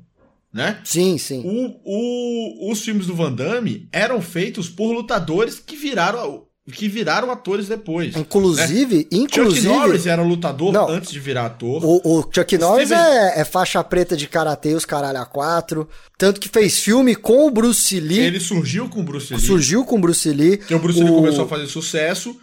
[0.52, 0.80] né?
[0.85, 1.42] Sim, sim.
[1.44, 7.33] O, o, os filmes do Van Damme eram feitos por lutadores que viraram que viraram
[7.33, 8.14] atores depois.
[8.14, 9.04] Inclusive, né?
[9.11, 9.66] inclusive.
[9.66, 11.85] Chuck Norris era lutador não, antes de virar ator.
[11.85, 13.04] O, o Chuck Norris Steven...
[13.04, 15.88] é, é, faixa preta de karatê, os caralho a quatro.
[16.16, 18.20] Tanto que fez filme com o Bruce Lee.
[18.20, 19.42] Ele surgiu com o Bruce Lee.
[19.42, 20.59] Surgiu com o Bruce Lee.
[20.59, 22.37] Que o Bruce Lee começou a fazer sucesso.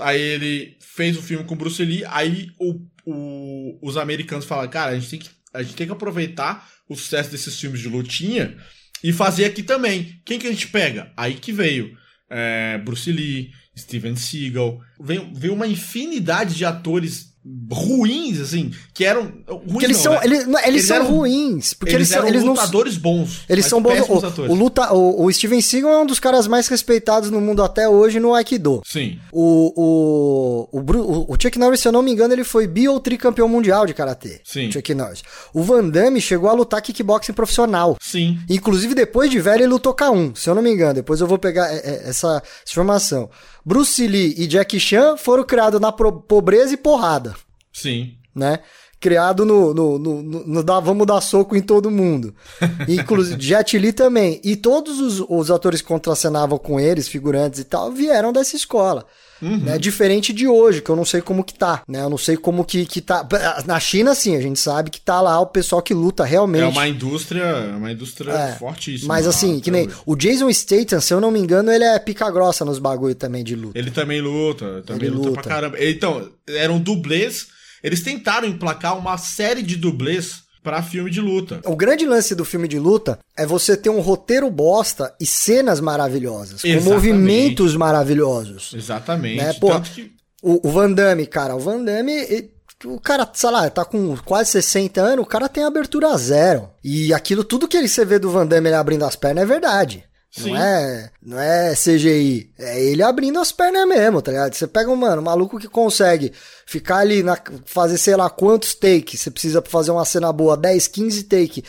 [0.00, 2.04] Aí ele fez o filme com o Bruce Lee.
[2.08, 5.92] Aí o, o, os americanos falaram: cara, a gente tem que, a gente tem que
[5.92, 8.56] aproveitar o sucesso desses filmes de lutinha
[9.02, 10.20] e fazer aqui também.
[10.24, 11.12] Quem que a gente pega?
[11.16, 11.96] Aí que veio
[12.28, 17.29] é, Bruce Lee, Steven Seagal, veio, veio uma infinidade de atores
[17.72, 19.32] ruins, assim, que eram.
[19.48, 20.20] Ruins eles não, são, né?
[20.24, 21.74] eles, eles, eles, são eram, ruins.
[21.74, 23.40] Porque eles, eles são eles lutadores não, bons.
[23.48, 23.98] Eles são bons.
[24.08, 27.62] O, o, luta, o, o, Steven Seagal é um dos caras mais respeitados no mundo
[27.62, 28.82] até hoje no Aikido.
[28.84, 29.18] Sim.
[29.32, 33.00] O, o, o, o Chuck Norris, se eu não me engano, ele foi bi ou
[33.00, 34.40] tricampeão mundial de karatê.
[34.44, 34.70] Sim.
[34.70, 35.22] Chuck Norris.
[35.54, 37.96] O Van Damme chegou a lutar kickboxing profissional.
[38.00, 38.38] Sim.
[38.48, 40.94] Inclusive, depois de velho, ele lutou K1, se eu não me engano.
[40.94, 43.30] Depois eu vou pegar é, é, essa informação.
[43.64, 47.34] Bruce Lee e Jackie Chan foram criados na pobreza e porrada.
[47.72, 48.14] Sim.
[48.34, 48.60] Né?
[49.00, 52.34] criado no, no, no, no, no da, vamos dar soco em todo mundo.
[52.86, 54.38] Inclusive, Jet Li também.
[54.44, 59.06] E todos os, os atores que contracenavam com eles, figurantes e tal, vieram dessa escola.
[59.40, 59.56] Uhum.
[59.56, 59.78] Né?
[59.78, 62.02] Diferente de hoje, que eu não sei como que tá, né?
[62.02, 63.26] Eu não sei como que, que tá.
[63.64, 66.64] Na China, sim, a gente sabe que tá lá o pessoal que luta realmente.
[66.64, 69.14] É uma indústria, é uma indústria é, fortíssima.
[69.14, 71.98] Mas assim, lá, que nem o Jason Statham, se eu não me engano, ele é
[71.98, 73.78] pica grossa nos bagulho também de luta.
[73.78, 75.82] Ele também luta, também ele luta, luta pra caramba.
[75.82, 77.46] Então, eram dublês,
[77.82, 81.60] eles tentaram emplacar uma série de dublês para filme de luta.
[81.64, 85.80] O grande lance do filme de luta é você ter um roteiro bosta e cenas
[85.80, 86.84] maravilhosas, Exatamente.
[86.84, 88.74] com movimentos maravilhosos.
[88.74, 89.36] Exatamente.
[89.36, 89.52] Né?
[89.54, 90.12] Pô, que...
[90.42, 92.52] o, o Van Damme, cara, o Van Damme, ele,
[92.84, 96.68] o cara, sei lá, tá com quase 60 anos, o cara tem abertura zero.
[96.84, 99.46] E aquilo, tudo que ele você vê do Van Damme ele abrindo as pernas é
[99.46, 100.04] verdade.
[100.30, 100.50] Sim.
[100.50, 104.54] Não é, não é CGI, é ele abrindo as pernas mesmo, tá ligado?
[104.54, 106.32] Você pega um, mano, um maluco que consegue
[106.64, 110.86] ficar ali, na, fazer sei lá quantos takes, você precisa fazer uma cena boa, 10,
[110.86, 111.64] 15 take,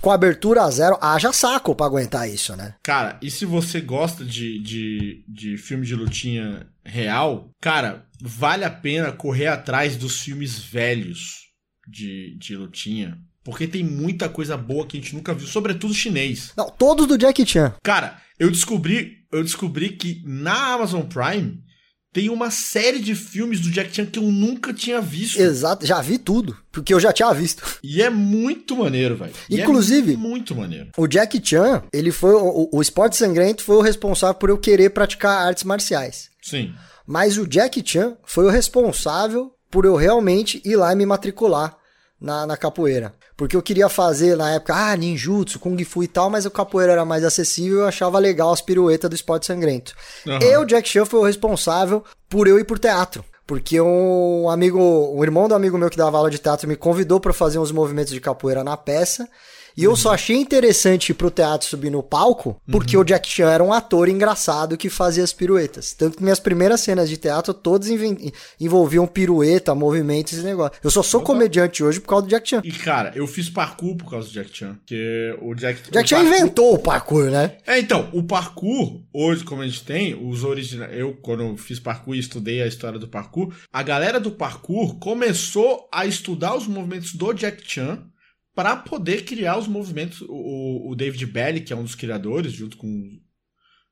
[0.00, 2.76] com abertura a zero, haja saco pra aguentar isso, né?
[2.84, 8.70] Cara, e se você gosta de, de, de filme de lutinha real, cara, vale a
[8.70, 11.48] pena correr atrás dos filmes velhos
[11.88, 16.52] de, de lutinha porque tem muita coisa boa que a gente nunca viu, sobretudo chinês.
[16.56, 17.74] Não, todos do Jack Chan.
[17.82, 21.62] Cara, eu descobri, eu descobri que na Amazon Prime
[22.14, 25.40] tem uma série de filmes do Jack Chan que eu nunca tinha visto.
[25.40, 27.80] Exato, já vi tudo, porque eu já tinha visto.
[27.82, 29.32] E é muito maneiro, velho.
[29.50, 30.90] É Inclusive, é muito maneiro.
[30.96, 34.90] O Jack Chan, ele foi o, o esporte sangrento foi o responsável por eu querer
[34.90, 36.30] praticar artes marciais.
[36.40, 36.72] Sim.
[37.04, 41.76] Mas o Jack Chan foi o responsável por eu realmente ir lá e me matricular
[42.20, 43.12] na, na capoeira.
[43.36, 46.92] Porque eu queria fazer na época, ah, ninjutsu, kung fu e tal, mas o capoeira
[46.92, 49.92] era mais acessível e eu achava legal as piruetas do esporte sangrento.
[50.24, 50.38] Uhum.
[50.38, 53.24] Eu, Jack Chan, foi o responsável por eu ir pro teatro.
[53.46, 54.80] Porque um amigo,
[55.14, 57.70] um irmão do amigo meu que dava aula de teatro me convidou para fazer uns
[57.70, 59.28] movimentos de capoeira na peça.
[59.76, 59.92] E uhum.
[59.92, 63.02] eu só achei interessante pro teatro subir no palco, porque uhum.
[63.02, 65.92] o Jack Chan era um ator engraçado que fazia as piruetas.
[65.92, 67.88] Tanto que minhas primeiras cenas de teatro todas
[68.60, 70.78] envolviam pirueta, movimentos e negócio.
[70.82, 71.32] Eu só sou Opa.
[71.32, 72.60] comediante hoje por causa do Jack Chan.
[72.64, 74.74] E cara, eu fiz parkour por causa do Jack Chan.
[74.74, 76.36] Porque o Jack, Jack o Chan parkour...
[76.36, 77.56] inventou o parkour, né?
[77.66, 80.96] É, então, o parkour, hoje, como a gente tem, os originais.
[80.96, 85.88] Eu, quando fiz parkour e estudei a história do parkour, a galera do parkour começou
[85.92, 88.02] a estudar os movimentos do Jack Chan
[88.54, 90.22] para poder criar os movimentos.
[90.28, 93.20] O, o David Belly, que é um dos criadores, junto com,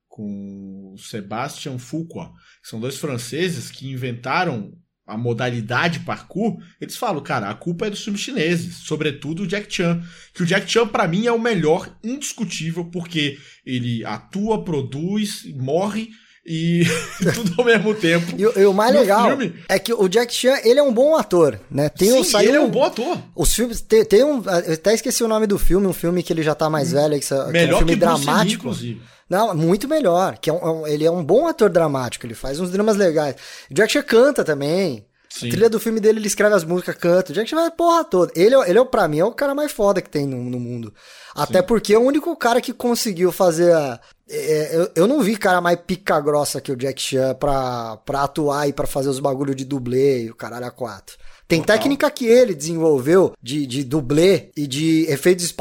[0.09, 4.73] com o Sebastian Foucault, que são dois franceses que inventaram
[5.05, 9.73] a modalidade parkour, eles falam, cara, a culpa é dos filmes chineses, sobretudo o Jack
[9.73, 10.01] Chan.
[10.33, 16.09] Que o Jack Chan, para mim, é o melhor, indiscutível, porque ele atua, produz, morre
[16.45, 16.85] e
[17.35, 18.35] tudo ao mesmo tempo.
[18.37, 19.55] E, e o mais legal filme...
[19.69, 21.89] é que o Jack Chan, ele é um bom ator, né?
[21.89, 23.19] Tem Sim, um, saiu, ele é um bom ator.
[23.35, 26.33] Os filmes, tem, tem, um, eu até esqueci o nome do filme, um filme que
[26.33, 26.97] ele já tá mais hum.
[26.97, 28.43] velho, que, Melhor que é um filme dramático.
[28.43, 29.03] Lee, inclusive.
[29.31, 32.71] Não, muito melhor, que é um, ele é um bom ator dramático, ele faz uns
[32.71, 33.37] dramas legais.
[33.71, 35.07] O Jack Chan canta também.
[35.33, 35.49] Sim.
[35.49, 37.33] A trilha do filme dele, ele escreve as músicas, canta.
[37.33, 38.31] O Jack Chan vai a porra toda.
[38.37, 40.61] Ele, é, ele é, pra mim, é o cara mais foda que tem no, no
[40.61, 40.93] mundo.
[41.35, 41.67] Até Sim.
[41.67, 45.61] porque é o único cara que conseguiu fazer a, é, eu, eu não vi cara
[45.61, 49.55] mais pica grossa que o Jack Chan pra, pra atuar e pra fazer os bagulho
[49.55, 51.17] de dublê e o caralho a quatro.
[51.49, 51.77] Tem Total.
[51.77, 55.55] técnica que ele desenvolveu de, de dublê e de efeitos,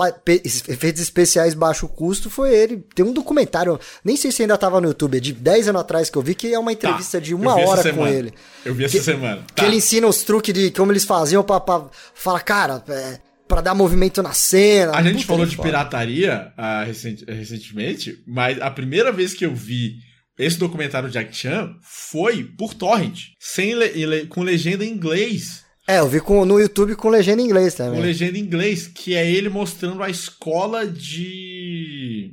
[0.68, 2.86] efeitos especiais baixo custo, foi ele.
[2.96, 6.10] Tem um documentário, nem sei se ainda tava no YouTube, é de 10 anos atrás
[6.10, 8.34] que eu vi, que é uma entrevista tá, de uma hora com ele.
[8.64, 9.44] Eu vi essa que, semana.
[9.54, 9.54] Tá.
[9.56, 13.20] Que ele ensina os truques de como eles faziam pra, pra falar, cara, é,
[13.52, 14.96] para dar movimento na cena.
[14.96, 15.68] A gente falou de foda.
[15.68, 19.96] pirataria uh, recent, recentemente, mas a primeira vez que eu vi
[20.40, 25.64] esse documentário de Jack Chan foi por torrent, sem le, com legenda em inglês.
[25.92, 28.00] É, eu vi com, no YouTube com legenda em inglês também.
[28.00, 32.32] Com legenda em inglês, que é ele mostrando a escola de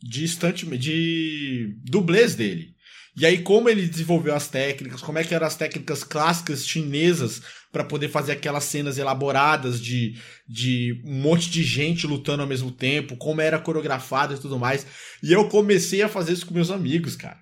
[0.00, 2.70] de estante de dublês dele.
[3.16, 7.42] E aí, como ele desenvolveu as técnicas, como é que eram as técnicas clássicas chinesas
[7.72, 10.14] para poder fazer aquelas cenas elaboradas de,
[10.48, 14.86] de um monte de gente lutando ao mesmo tempo, como era coreografado e tudo mais.
[15.22, 17.38] E eu comecei a fazer isso com meus amigos, cara.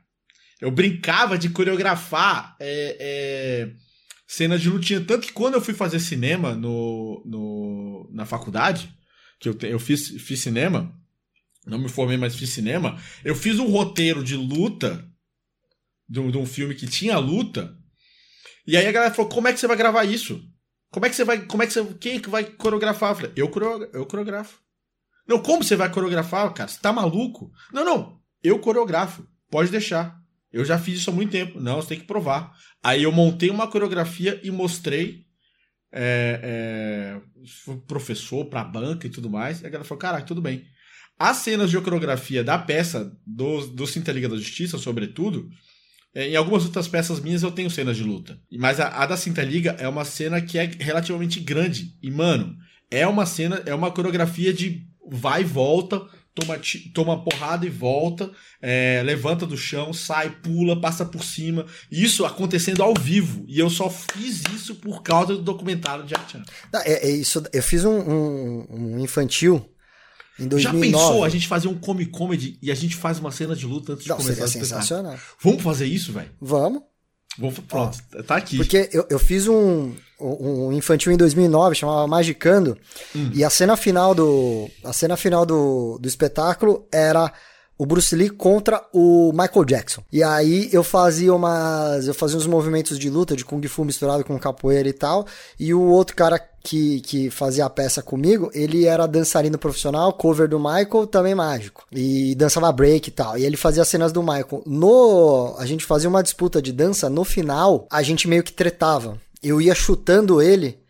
[0.59, 3.69] Eu brincava de coreografar é, é,
[4.29, 5.01] cenas de lutinha.
[5.01, 8.95] Tanto que quando eu fui fazer cinema no, no, na faculdade,
[9.41, 10.95] que eu, eu fiz, fiz cinema,
[11.67, 15.09] não me formei, mas fiz cinema, eu fiz um roteiro de luta
[16.07, 17.75] de um, de um filme que tinha luta.
[18.67, 20.43] E aí a galera falou: como é que você vai gravar isso?
[20.91, 21.45] Como é que você vai.
[21.47, 21.85] Como é que você.
[21.95, 23.11] Quem é que vai coreografar?
[23.11, 24.61] Eu falei, eu, eu coreografo.
[25.27, 26.69] Não, como você vai coreografar, cara?
[26.69, 27.51] Você tá maluco?
[27.73, 28.21] Não, não.
[28.43, 29.27] Eu coreografo.
[29.51, 30.18] Pode deixar.
[30.53, 31.61] Eu já fiz isso há muito tempo.
[31.61, 32.53] Não, você tem que provar.
[32.83, 35.27] Aí eu montei uma coreografia e mostrei
[35.93, 37.21] é,
[37.65, 39.61] é, professor pra banca e tudo mais.
[39.61, 40.65] E a galera falou: caraca, tudo bem.
[41.19, 45.49] As cenas de coreografia da peça do, do Cinta Liga da Justiça, sobretudo,
[46.15, 48.41] é, em algumas outras peças minhas eu tenho cenas de luta.
[48.53, 51.97] Mas a, a da Cinta Liga é uma cena que é relativamente grande.
[52.03, 52.57] E, mano,
[52.91, 56.07] é uma cena, é uma coreografia de vai e volta,
[56.39, 56.61] toma,
[56.95, 61.67] toma porrada e volta, é, levanta do chão, sai, pula, passa por cima.
[61.91, 63.45] Isso acontecendo ao vivo.
[63.47, 66.43] E eu só fiz isso por causa do documentário de Jack Chan.
[66.85, 69.69] É, é, isso, eu fiz um, um, um infantil
[70.39, 70.91] em 2009.
[70.91, 73.67] Já pensou a gente fazer um comic comedy e a gente faz uma cena de
[73.67, 75.19] luta antes de Não, começar seria sensacional.
[75.41, 76.31] Vamos fazer isso, velho?
[76.41, 76.83] Vamos.
[77.37, 78.57] Vamos, pronto, Ó, tá aqui.
[78.57, 82.77] Porque eu, eu fiz um, um infantil em 2009, chamava Magicando,
[83.15, 83.31] hum.
[83.33, 87.33] e a cena final do a cena final do, do espetáculo era
[87.79, 90.03] o Bruce Lee contra o Michael Jackson.
[90.13, 92.09] E aí eu fazia umas.
[92.09, 95.25] Eu fazia uns movimentos de luta, de Kung Fu misturado com capoeira e tal.
[95.59, 100.49] E o outro cara que, que fazia a peça comigo, ele era dançarino profissional, cover
[100.49, 101.87] do Michael, também mágico.
[101.93, 103.39] E dançava break e tal.
[103.39, 104.65] E ele fazia as cenas do Michael.
[104.67, 105.55] No.
[105.57, 109.17] A gente fazia uma disputa de dança, no final, a gente meio que tretava.
[109.41, 110.81] Eu ia chutando ele.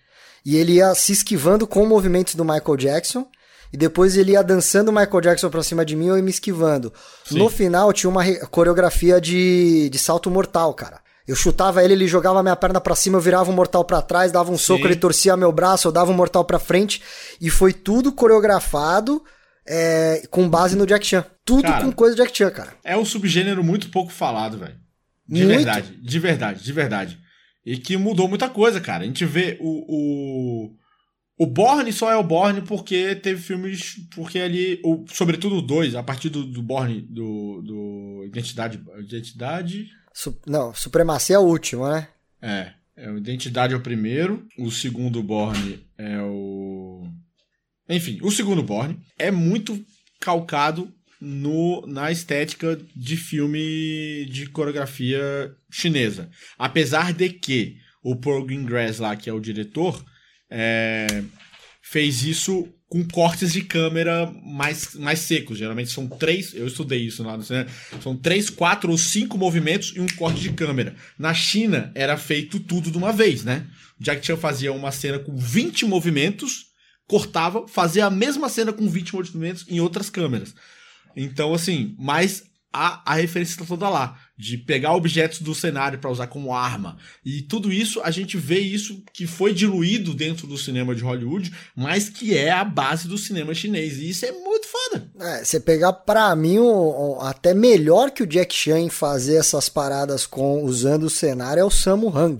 [0.42, 3.26] E ele ia se esquivando com movimentos do Michael Jackson
[3.72, 6.22] e depois ele ia dançando o Michael Jackson pra cima de mim ou eu ia
[6.22, 6.92] me esquivando.
[7.24, 7.38] Sim.
[7.38, 11.00] No final tinha uma coreografia de, de salto mortal, cara.
[11.26, 14.32] Eu chutava ele, ele jogava minha perna para cima, eu virava um mortal para trás,
[14.32, 14.64] dava um Sim.
[14.64, 17.02] soco, ele torcia meu braço, eu dava um mortal para frente.
[17.38, 19.22] E foi tudo coreografado
[19.66, 21.26] é, com base no Jack Chan.
[21.44, 22.72] Tudo cara, com coisa do Jack Chan, cara.
[22.82, 24.76] É um subgênero muito pouco falado, velho.
[25.28, 25.56] De muito?
[25.56, 27.18] verdade, de verdade, de verdade.
[27.64, 29.04] E que mudou muita coisa, cara.
[29.04, 30.70] A gente vê o, o
[31.38, 33.96] o Borne só é o Borne porque teve filmes.
[34.12, 34.80] Porque ali.
[34.84, 38.24] O, sobretudo o 2, a partir do, do Borne, do, do.
[38.26, 38.82] Identidade.
[38.98, 39.88] Identidade.
[40.12, 42.08] Su, não, Supremacia é o último, né?
[42.42, 42.72] É.
[42.96, 44.44] É o Identidade é o primeiro.
[44.58, 47.06] O segundo Borne é o.
[47.88, 49.80] Enfim, o segundo Borne é muito
[50.20, 56.28] calcado no, na estética de filme de coreografia chinesa.
[56.58, 60.04] Apesar de que o Paul Greengrass lá, que é o diretor,
[60.50, 61.22] é,
[61.82, 65.58] fez isso com cortes de câmera mais, mais secos.
[65.58, 67.68] Geralmente são três, eu estudei isso lá no cinema,
[68.02, 70.94] são três, quatro ou cinco movimentos e um corte de câmera.
[71.18, 73.66] Na China era feito tudo de uma vez, né?
[74.00, 76.66] O Jack Chan fazia uma cena com 20 movimentos,
[77.06, 80.54] cortava, fazia a mesma cena com 20 movimentos em outras câmeras.
[81.14, 86.10] Então, assim, mas a, a referência está toda lá, de pegar objetos do cenário para
[86.10, 86.96] usar como arma.
[87.24, 91.52] E tudo isso, a gente vê isso que foi diluído dentro do cinema de Hollywood,
[91.74, 93.98] mas que é a base do cinema chinês.
[93.98, 95.10] E isso é muito foda.
[95.18, 96.66] É, você pegar para mim o,
[97.16, 101.60] o, até melhor que o Jack Chan em fazer essas paradas com usando o cenário
[101.60, 102.38] é o Samu Hung.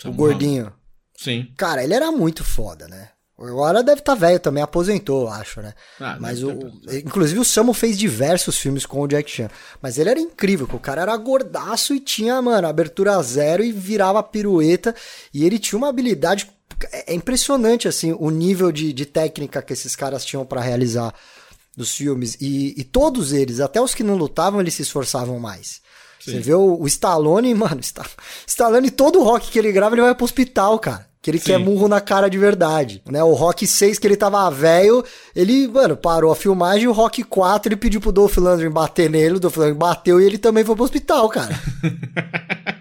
[0.00, 0.68] Samu o gordinho.
[0.68, 0.72] Hung.
[1.18, 1.52] Sim.
[1.54, 3.10] Cara, ele era muito foda, né?
[3.40, 5.72] Agora deve estar tá velho também, aposentou, acho, né?
[5.98, 6.50] Ah, mas o,
[6.92, 9.48] inclusive o Samu fez diversos filmes com o Jack Chan.
[9.80, 14.22] Mas ele era incrível, o cara era gordaço e tinha, mano, abertura zero e virava
[14.22, 14.94] pirueta.
[15.32, 16.50] E ele tinha uma habilidade.
[16.92, 21.14] É impressionante, assim, o nível de, de técnica que esses caras tinham para realizar
[21.74, 22.36] dos filmes.
[22.40, 25.80] E, e, todos eles, até os que não lutavam, eles se esforçavam mais.
[26.20, 26.32] Sim.
[26.32, 27.80] Você vê o, o Stallone, mano,
[28.46, 31.09] Stallone, todo rock que ele grava, ele vai pro hospital, cara.
[31.22, 31.44] Que ele Sim.
[31.46, 33.22] quer murro na cara de verdade, né?
[33.22, 35.04] O Rock 6, que ele tava velho,
[35.36, 39.10] ele, mano, parou a filmagem e o Rock 4 ele pediu pro Dolph Lundgren bater
[39.10, 41.54] nele, o Dolph Lundgren bateu e ele também foi pro hospital, cara.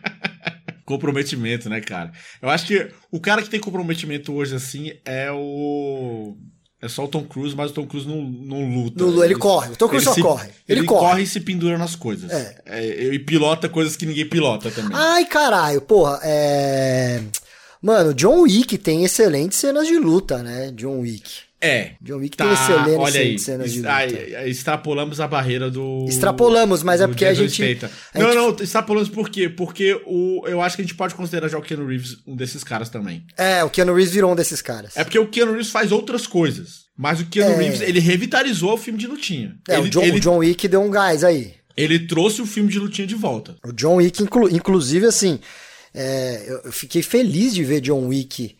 [0.89, 2.12] comprometimento, né, cara?
[2.41, 6.36] Eu acho que o cara que tem comprometimento hoje, assim, é o...
[6.82, 9.04] É só o Tom Cruise, mas o Tom Cruise não, não luta.
[9.04, 9.73] ele, ele, corre.
[9.73, 10.47] O Tom Cruise só se, corre.
[10.67, 11.10] Ele, ele corre.
[11.10, 11.23] corre.
[11.23, 12.32] e se pendura nas coisas.
[12.32, 12.62] É.
[12.65, 13.13] é.
[13.13, 14.97] E pilota coisas que ninguém pilota também.
[14.97, 16.21] Ai, caralho, porra.
[16.23, 17.21] É...
[17.82, 20.72] Mano, John Wick tem excelentes cenas de luta, né?
[20.72, 21.50] John Wick.
[21.62, 21.92] É.
[22.02, 24.48] John Wick tá, tem excelentes olha aí, cenas de luta.
[24.48, 26.06] extrapolamos a barreira do.
[26.08, 29.50] Extrapolamos, mas é porque a gente, a gente, Não, não, extrapolamos por quê?
[29.50, 32.63] Porque o, eu acho que a gente pode considerar já o Keanu Reeves um desses
[32.63, 33.26] caras também.
[33.38, 34.96] É, o Keanu Reeves virou um desses caras.
[34.96, 36.88] É porque o Keanu Reeves faz outras coisas.
[36.98, 37.58] Mas o Keanu é.
[37.58, 39.58] Reeves, ele revitalizou o filme de lutinha.
[39.68, 41.54] É, ele, o, John, ele, o John Wick deu um gás aí.
[41.76, 43.56] Ele trouxe o filme de lutinha de volta.
[43.65, 45.39] O John Wick, inclu, inclusive, assim,
[45.93, 48.56] é, eu fiquei feliz de ver John Wick,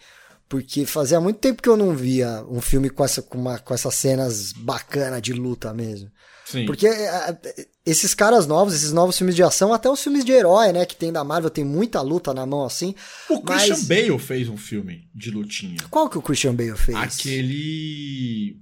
[0.48, 3.74] porque fazia muito tempo que eu não via um filme com, essa, com, uma, com
[3.74, 6.10] essas cenas bacanas de luta mesmo.
[6.46, 6.66] Sim.
[6.66, 7.38] Porque é, é,
[7.86, 10.96] esses caras novos, esses novos filmes de ação, até os filmes de herói, né, que
[10.96, 12.96] tem da Marvel, tem muita luta na mão assim.
[13.30, 13.66] O mas...
[13.66, 15.78] Christian Bale fez um filme de lutinha.
[15.92, 16.98] Qual que o Christian Bale fez?
[16.98, 18.60] Aquele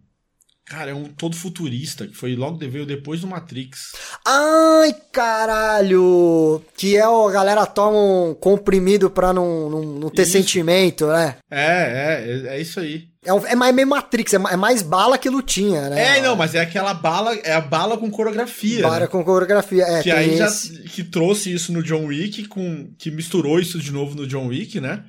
[0.70, 3.94] Cara, é um todo futurista, que foi logo veio depois do Matrix.
[4.26, 6.62] Ai, caralho!
[6.76, 10.34] Que é a galera toma um comprimido pra não, não, não ter Isso.
[10.34, 11.38] sentimento, né?
[11.50, 13.06] É, é, é, é isso aí.
[13.24, 16.18] É, um- é mais meio Matrix, é é mais bala que lutinha, né?
[16.18, 18.82] É, não, mas é aquela bala, é a bala com coreografia.
[18.84, 19.08] Bala né?
[19.08, 19.84] com coreografia.
[19.84, 20.84] É, que aí já esse.
[20.84, 24.82] que trouxe isso no John Wick, com, que misturou isso de novo no John Wick,
[24.82, 25.02] né?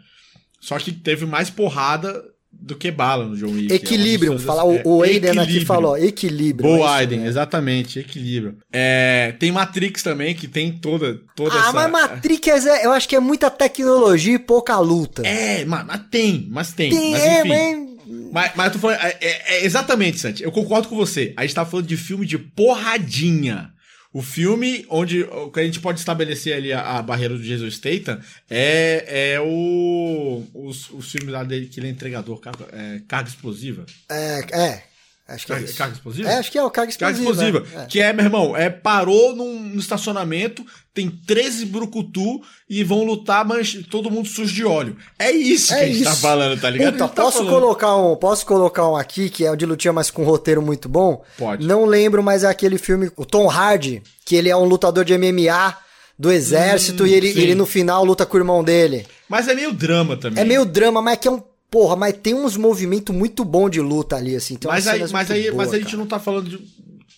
[0.61, 3.73] Só que teve mais porrada do que bala no John Wick.
[3.73, 5.67] Equilíbrio, É uma fala, mistura- o, o é, Aiden aqui equilíbrio.
[5.67, 6.67] falou, equilíbrio.
[6.69, 7.27] é Boa, isso, Aiden, né?
[7.29, 8.57] exatamente, equilíbrio.
[8.73, 11.73] É, tem Matrix também, que tem toda, toda Ah, essa...
[11.73, 15.23] mas Matrix é, eu acho que é muita tecnologia e pouca luta.
[15.27, 16.91] É, mas, mas tem, mas tem.
[16.91, 17.49] Tem, mas é, enfim.
[17.49, 17.89] mas-
[18.33, 18.99] Mas, mas eu tô falando.
[19.03, 20.43] É, é- é exatamente, Santi.
[20.43, 21.33] Eu concordo com você.
[21.37, 23.71] A gente tá falando de filme de porradinha.
[24.13, 27.75] O filme onde o que a gente pode estabelecer ali a, a barreira do Jesus
[27.75, 30.45] Statham é, é o.
[30.55, 33.85] Os, os lá dele que ele é entregador, carga, é, carga explosiva.
[34.11, 34.83] É, é,
[35.29, 35.79] acho que é Carga, isso.
[35.79, 36.29] carga explosiva?
[36.31, 37.59] É, acho que é o carga Carga explosiva.
[37.59, 37.83] explosiva.
[37.83, 37.87] é.
[37.87, 40.65] Que é, meu irmão, é, parou num, estacionamento,
[40.95, 44.97] tem 13 brucutu e vão lutar, mas todo mundo sujo de óleo.
[45.19, 46.21] É isso É que a gente tá isso.
[46.21, 46.93] falando, tá ligado?
[46.95, 47.53] Puta, tá posso falando.
[47.55, 50.89] colocar um, posso colocar um aqui que é o de lutinha, mas com roteiro muito
[50.89, 51.23] bom?
[51.37, 51.67] Pode.
[51.67, 55.17] Não lembro, mas é aquele filme, o Tom Hardy, que ele é um lutador de
[55.17, 55.77] MMA
[56.19, 57.41] do exército Hum, e ele, sim.
[57.41, 59.07] ele no final luta com o irmão dele.
[59.29, 60.43] Mas é meio drama também.
[60.43, 63.81] É meio drama, mas que é um porra, mas tem uns movimentos muito bons de
[63.81, 64.57] luta ali assim.
[64.57, 66.59] Tem Mas aí, mas, aí, mas boas, a gente não tá falando de.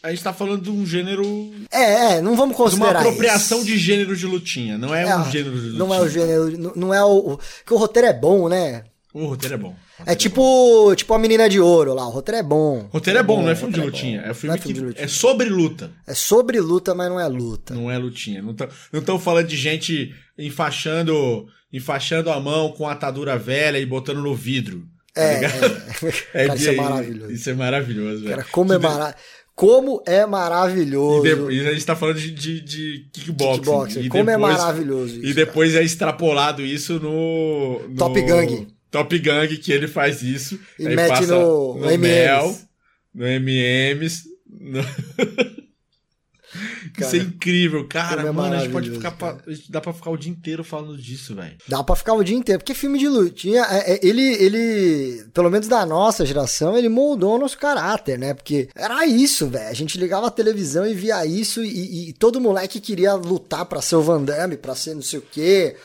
[0.02, 1.24] A gente tá falando de um gênero.
[1.70, 3.66] É, é, não vamos De uma considerar apropriação isso.
[3.66, 4.78] de gênero de lutinha.
[4.78, 5.78] Não é, um gênero de lutinha.
[5.78, 8.84] Não é o gênero, não- não é o, que o roteiro é bom, né?
[9.12, 9.74] O roteiro é bom.
[10.06, 12.84] É tipo, tipo a menina de ouro lá, o roteiro é bom.
[12.84, 14.22] O roteiro é bom, não é filme de roteiro lutinha.
[14.22, 14.30] bom.
[14.30, 15.04] É filme Não que de lutinha.
[15.04, 15.90] é sobre luta.
[16.06, 17.74] É sobre luta, mas não é luta.
[17.74, 18.40] Não é lutinha.
[18.40, 24.34] Não estão falando de gente enfaixando, enfaixando a mão com atadura velha e botando no
[24.34, 24.84] vidro.
[25.14, 25.82] tá É, ligado?
[26.34, 26.46] é.
[26.46, 27.32] Cara, isso é maravilhoso.
[27.32, 28.30] Isso é maravilhoso, velho.
[28.36, 29.16] Cara, como é, Que de- mara...
[29.54, 31.22] como é E, maravilhoso.
[31.48, 33.60] de- e a gente tá falando de, de, de kickboxing.
[33.60, 38.20] Kickboxing, E como é depois- maravilhoso isso, E depois é extrapolado isso no, no- Top
[38.22, 38.68] Gang.
[38.90, 40.58] Top Gang, que ele faz isso.
[40.78, 41.98] E mete no no M&Ms.
[41.98, 42.58] Mel,
[43.14, 44.22] no MMs.
[44.48, 44.80] no-
[47.06, 48.22] Isso é incrível, cara.
[48.22, 49.10] é mano, a gente pode ficar.
[49.12, 49.36] pra-
[49.68, 51.56] dá pra ficar o dia inteiro falando disso, velho.
[51.68, 55.50] Dá pra ficar o dia inteiro, porque filme de lutinha, é- é- ele, ele, pelo
[55.50, 58.34] menos da nossa geração, ele moldou o nosso caráter, né?
[58.34, 59.68] Porque era isso, velho.
[59.68, 63.80] A gente ligava a televisão e via isso e, e todo moleque queria lutar pra
[63.82, 65.76] ser o Van Damme, pra ser não sei o quê.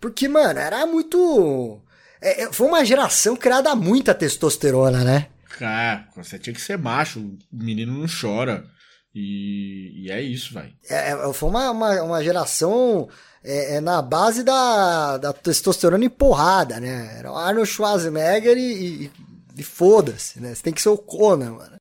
[0.00, 1.80] Porque, mano, era muito...
[2.20, 5.28] é- é- foi uma geração criada a muita testosterona, né?
[5.58, 7.20] Cara, você tinha que ser macho.
[7.20, 8.64] O menino não chora.
[9.14, 10.72] E, e é isso, velho.
[10.88, 13.08] É, é, foi uma, uma, uma geração
[13.44, 17.18] é, é na base da, da testosterona e porrada, né?
[17.18, 19.10] Era o Arnold Schwarzenegger e, e,
[19.58, 20.54] e foda-se, né?
[20.54, 21.76] Você tem que ser o Conan, mano.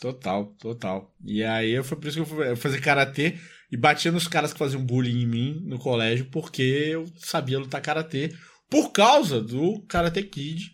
[0.00, 1.14] Total, total.
[1.24, 3.38] E aí foi por isso que eu fui fazer karatê
[3.70, 7.80] e batia nos caras que faziam bullying em mim no colégio, porque eu sabia lutar
[7.80, 8.34] karatê
[8.68, 10.72] por causa do Karate Kid.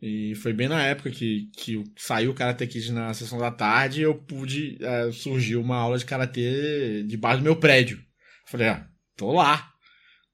[0.00, 4.00] E foi bem na época que, que saiu o Karate Kid na sessão da tarde
[4.00, 4.76] e eu pude.
[4.80, 7.98] eh, surgiu uma aula de karatê debaixo do meu prédio.
[8.46, 8.86] Falei, ah,
[9.16, 9.70] tô lá.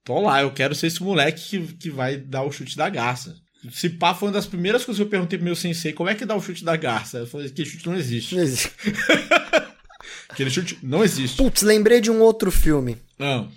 [0.05, 3.37] Tô lá, eu quero ser esse moleque que, que vai dar o chute da garça.
[3.71, 6.15] Se pá, foi uma das primeiras coisas que eu perguntei pro meu sensei, como é
[6.17, 7.19] que dá o chute da garça?
[7.19, 8.35] Eu falei, que chute não existe.
[8.35, 8.73] Não existe.
[10.29, 11.37] Aquele chute não existe.
[11.37, 13.51] Putz, lembrei de um outro filme Não.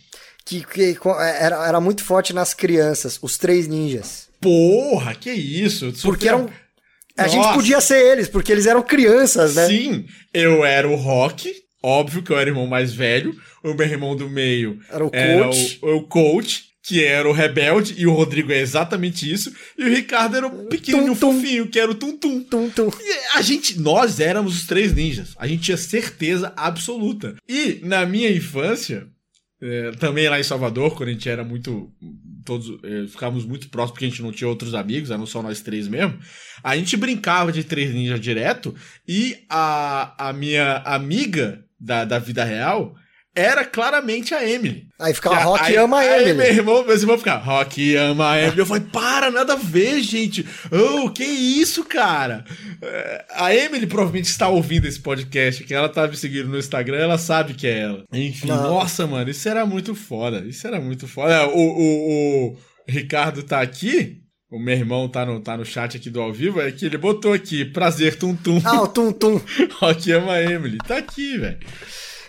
[0.46, 4.25] que, que co- era, era muito forte nas crianças, Os Três Ninjas.
[4.46, 5.92] Porra, que isso?
[6.04, 6.50] Porque eram.
[7.18, 9.68] A gente podia ser eles, porque eles eram crianças, né?
[9.68, 13.36] Sim, eu era o Rock, óbvio que eu era o irmão mais velho.
[13.64, 15.80] O meu irmão do meio Era o era coach.
[15.82, 19.52] o, o coach, que era o rebelde, e o Rodrigo é exatamente isso.
[19.76, 22.44] E o Ricardo era o pequenininho Tum, fofinho, que era o Tum Tum.
[22.44, 22.92] Tum, tum.
[23.02, 25.30] E a gente, nós éramos os três ninjas.
[25.38, 27.36] A gente tinha certeza absoluta.
[27.50, 29.08] E na minha infância,
[29.62, 31.90] é, também lá em Salvador, quando a gente era muito.
[32.46, 35.62] Todos é, ficávamos muito próximos, porque a gente não tinha outros amigos, eram só nós
[35.62, 36.18] três mesmo.
[36.64, 38.74] A gente brincava de três ninjas direto.
[39.08, 42.96] E a, a minha amiga da, da vida real
[43.36, 44.86] era claramente a Emily.
[45.00, 46.34] Aí ficava a- Rock aí- ama aí Emily.
[46.38, 48.60] Meu irmão, meus irmãos ficavam, Rock ama a Emily.
[48.60, 50.46] Eu falei, para, nada a ver, gente.
[50.72, 52.46] Oh, que isso, cara?
[52.82, 56.98] É, A Emily provavelmente está ouvindo esse podcast, que ela tá me seguindo no Instagram,
[56.98, 58.04] ela sabe que é ela.
[58.14, 58.64] Enfim, Não.
[58.76, 60.40] nossa, mano, isso era muito foda.
[60.48, 61.48] Isso era muito foda.
[61.50, 62.58] O, o, o
[62.88, 64.22] Ricardo tá aqui.
[64.50, 66.98] O meu irmão tá no, tá no chat aqui do ao vivo, é que ele
[66.98, 68.62] botou aqui, prazer, tum tum.
[68.64, 69.42] Ah, o Tum Tum.
[69.82, 70.78] Rock ama a Emily.
[70.78, 71.58] Tá aqui, velho.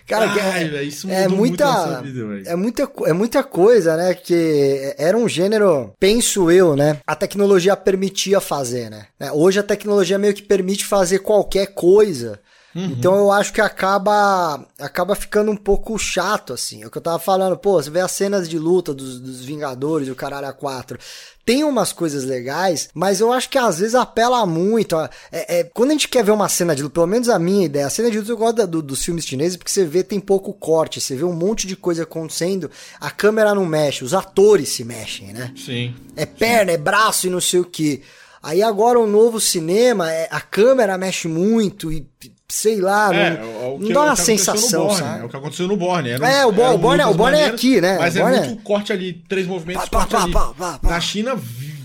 [0.07, 4.15] Cara, Ai, é, isso é muita, vida, é muita é muita coisa, né?
[4.15, 6.99] Que era um gênero, penso eu, né?
[7.05, 9.07] A tecnologia permitia fazer, né?
[9.33, 12.39] Hoje a tecnologia meio que permite fazer qualquer coisa.
[12.77, 12.93] Uhum.
[12.93, 16.83] Então eu acho que acaba acaba ficando um pouco chato, assim.
[16.83, 19.43] É o que eu tava falando, pô, você vê as cenas de luta dos, dos
[19.43, 20.99] Vingadores, o Caralho A4
[21.47, 24.97] tem umas coisas legais, mas eu acho que às vezes apela muito.
[25.31, 27.65] É, é, quando a gente quer ver uma cena de luta, pelo menos a minha
[27.65, 30.19] ideia, a cena de luta eu gosto do, dos filmes chineses porque você vê tem
[30.19, 32.69] pouco corte, você vê um monte de coisa acontecendo,
[33.01, 35.53] a câmera não mexe, os atores se mexem, né?
[35.57, 35.95] Sim.
[36.17, 38.03] É perna, é braço e não sei o que.
[38.43, 42.09] Aí agora o novo cinema, é, a câmera mexe muito e
[42.49, 45.23] sei lá, é, não, não dá uma sensação, sabe?
[45.23, 46.11] É o que aconteceu no Borne.
[46.11, 47.99] Era, é, o, Bo o Borne, o Borne é aqui, né?
[47.99, 51.37] Mas é muito corte ali, três movimentos, pá, pá, pá, pá, Na China,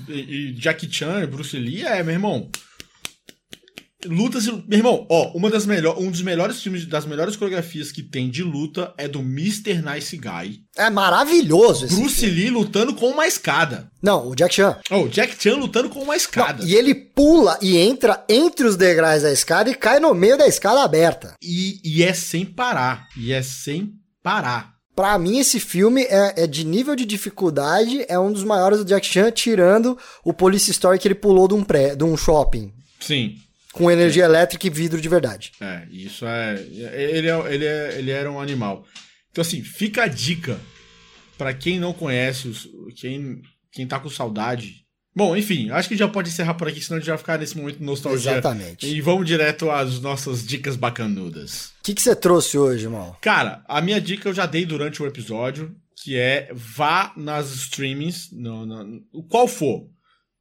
[0.07, 2.49] e Jackie Chan, Bruce Lee, é, meu irmão...
[4.05, 4.51] Lutas e.
[4.51, 8.29] Meu irmão, ó, uma das melhor, um dos melhores filmes, das melhores coreografias que tem
[8.29, 9.81] de luta é do Mr.
[9.81, 10.61] Nice Guy.
[10.75, 12.35] É maravilhoso esse Bruce filme.
[12.35, 13.91] Lee lutando com uma escada.
[14.01, 14.77] Não, o Jack Chan.
[14.89, 16.63] Oh, o Jack Chan lutando com uma escada.
[16.63, 20.37] Não, e ele pula e entra entre os degraus da escada e cai no meio
[20.37, 21.35] da escada aberta.
[21.41, 23.07] E, e é sem parar.
[23.17, 23.93] E é sem
[24.23, 24.71] parar.
[24.95, 28.85] Pra mim, esse filme é, é, de nível de dificuldade, é um dos maiores do
[28.85, 32.73] Jack Chan, tirando o Police Story que ele pulou de um, pré, de um shopping.
[32.99, 33.35] Sim.
[33.71, 34.25] Com energia é.
[34.25, 35.51] elétrica e vidro de verdade.
[35.61, 36.55] É, isso é.
[36.59, 38.85] Ele, é, ele, é, ele era um animal.
[39.31, 40.59] Então, assim, fica a dica
[41.37, 43.41] para quem não conhece, os, quem,
[43.71, 44.81] quem tá com saudade.
[45.13, 47.57] Bom, enfim, acho que já pode encerrar por aqui, senão a gente vai ficar nesse
[47.57, 48.31] momento nostalgia.
[48.31, 48.87] Exatamente.
[48.87, 51.73] E vamos direto às nossas dicas bacanudas.
[51.79, 53.15] O que, que você trouxe hoje, irmão?
[53.21, 58.29] Cara, a minha dica eu já dei durante o episódio, que é vá nas streamings,
[58.31, 59.85] no, no, qual for.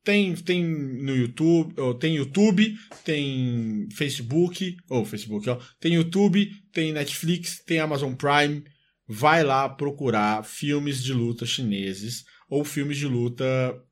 [0.03, 2.75] Tem, tem no YouTube, tem YouTube,
[3.05, 8.65] tem Facebook, ou Facebook, ó, tem YouTube, tem Netflix, tem Amazon Prime.
[9.07, 13.45] Vai lá procurar filmes de luta chineses ou filmes de luta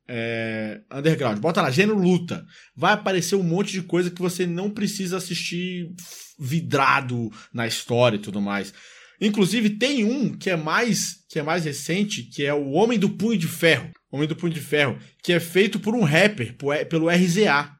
[0.09, 1.39] é, underground.
[1.39, 2.45] Bota lá, gênero luta.
[2.75, 5.93] Vai aparecer um monte de coisa que você não precisa assistir
[6.39, 8.73] vidrado na história e tudo mais.
[9.21, 13.11] Inclusive tem um que é mais que é mais recente, que é o Homem do
[13.11, 13.91] Punho de Ferro.
[14.11, 16.57] Homem do Punho de Ferro, que é feito por um rapper,
[16.89, 17.71] pelo RZA.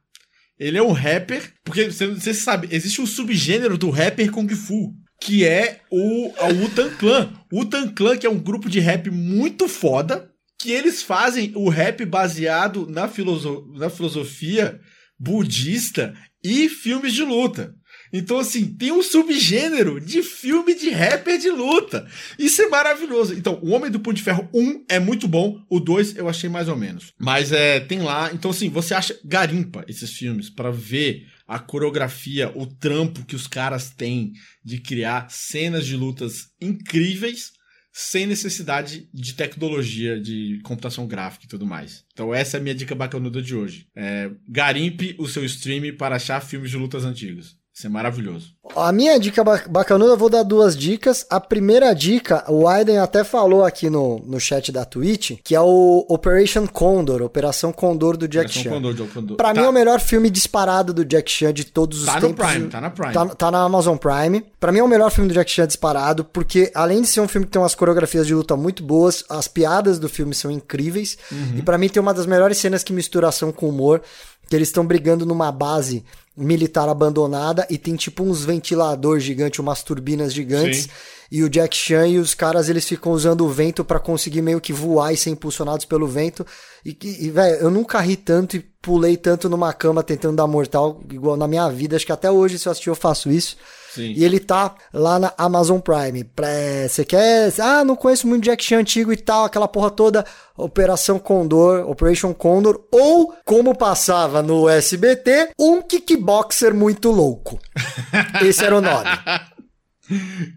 [0.59, 5.45] Ele é um rapper, porque você sabe, existe um subgênero do rapper Kung Fu, que
[5.45, 6.33] é o,
[6.65, 7.33] Utan Clan.
[7.51, 11.69] O Utan Clan, que é um grupo de rap muito foda, que eles fazem o
[11.69, 14.79] rap baseado na, filoso na filosofia
[15.19, 17.75] budista e filmes de luta.
[18.13, 22.07] Então, assim, tem um subgênero de filme de rapper de luta.
[22.39, 23.35] Isso é maravilhoso.
[23.35, 26.49] Então, O Homem do Punho de Ferro 1 é muito bom, o 2 eu achei
[26.49, 27.13] mais ou menos.
[27.19, 28.31] Mas é, tem lá.
[28.33, 33.47] Então, assim, você acha garimpa esses filmes para ver a coreografia, o trampo que os
[33.47, 34.33] caras têm
[34.65, 37.53] de criar cenas de lutas incríveis
[38.01, 42.05] sem necessidade de tecnologia, de computação gráfica e tudo mais.
[42.13, 43.89] Então essa é a minha dica bacanuda de hoje.
[43.97, 47.58] É, garimpe o seu stream para achar filmes de lutas antigos.
[47.79, 48.55] Isso é maravilhoso.
[48.75, 51.25] A minha dica bacanuda, eu vou dar duas dicas.
[51.31, 55.61] A primeira dica, o Aiden até falou aqui no, no chat da Twitch, que é
[55.61, 58.71] o Operation Condor, Operação Condor do Jack Operação Chan.
[58.71, 59.37] Condor, Condor.
[59.37, 59.61] Pra tá.
[59.61, 62.45] mim é o melhor filme disparado do Jack Chan de todos os tá tempos.
[62.45, 63.13] Tá no Prime, tá na Prime.
[63.13, 64.45] Tá, tá, na Amazon Prime.
[64.59, 67.29] Pra mim é o melhor filme do Jack Chan disparado, porque além de ser um
[67.29, 71.17] filme que tem umas coreografias de luta muito boas, as piadas do filme são incríveis.
[71.31, 71.59] Uhum.
[71.59, 74.03] E para mim tem uma das melhores cenas que mistura ação com humor
[74.49, 76.05] que eles estão brigando numa base
[76.37, 80.85] militar abandonada e tem tipo uns ventiladores gigantes, umas turbinas gigantes.
[80.85, 80.91] Sim.
[81.31, 84.61] E o Jack Chan e os caras eles ficam usando o vento para conseguir meio
[84.61, 86.47] que voar e ser impulsionados pelo vento.
[86.85, 91.03] E, e velho, eu nunca ri tanto e pulei tanto numa cama tentando dar mortal
[91.13, 91.97] igual na minha vida.
[91.97, 93.59] Acho que até hoje, se eu assistir, eu faço isso.
[93.99, 94.15] Sim.
[94.17, 96.25] E ele tá lá na Amazon Prime.
[96.89, 97.53] Você quer.
[97.59, 100.25] Ah, não conheço muito Jack Chan antigo e tal, aquela porra toda.
[100.57, 107.59] Operação Condor, Operation Condor, ou como passava no SBT, um kickboxer muito louco.
[108.43, 109.09] Esse era o nome.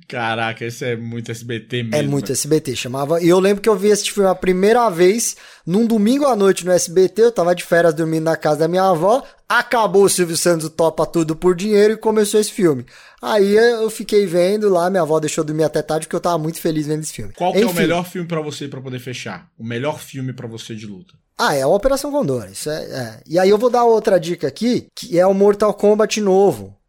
[0.07, 1.95] Caraca, esse é muito SBT é mesmo.
[1.95, 3.21] É muito SBT, chamava.
[3.21, 5.35] E eu lembro que eu vi esse filme a primeira vez
[5.65, 7.23] num domingo à noite no SBT.
[7.23, 9.23] Eu tava de férias dormindo na casa da minha avó.
[9.47, 12.85] Acabou o Silvio Santos topa tudo por dinheiro e começou esse filme.
[13.21, 16.59] Aí eu fiquei vendo lá, minha avó deixou dormir até tarde porque eu tava muito
[16.59, 17.33] feliz vendo esse filme.
[17.33, 19.49] Qual é o melhor filme para você para poder fechar?
[19.57, 21.13] O melhor filme para você de luta?
[21.37, 22.47] Ah, é a Operação Condor.
[22.49, 23.19] Isso é, é.
[23.27, 26.80] E aí eu vou dar outra dica aqui, que é o Mortal Kombat novo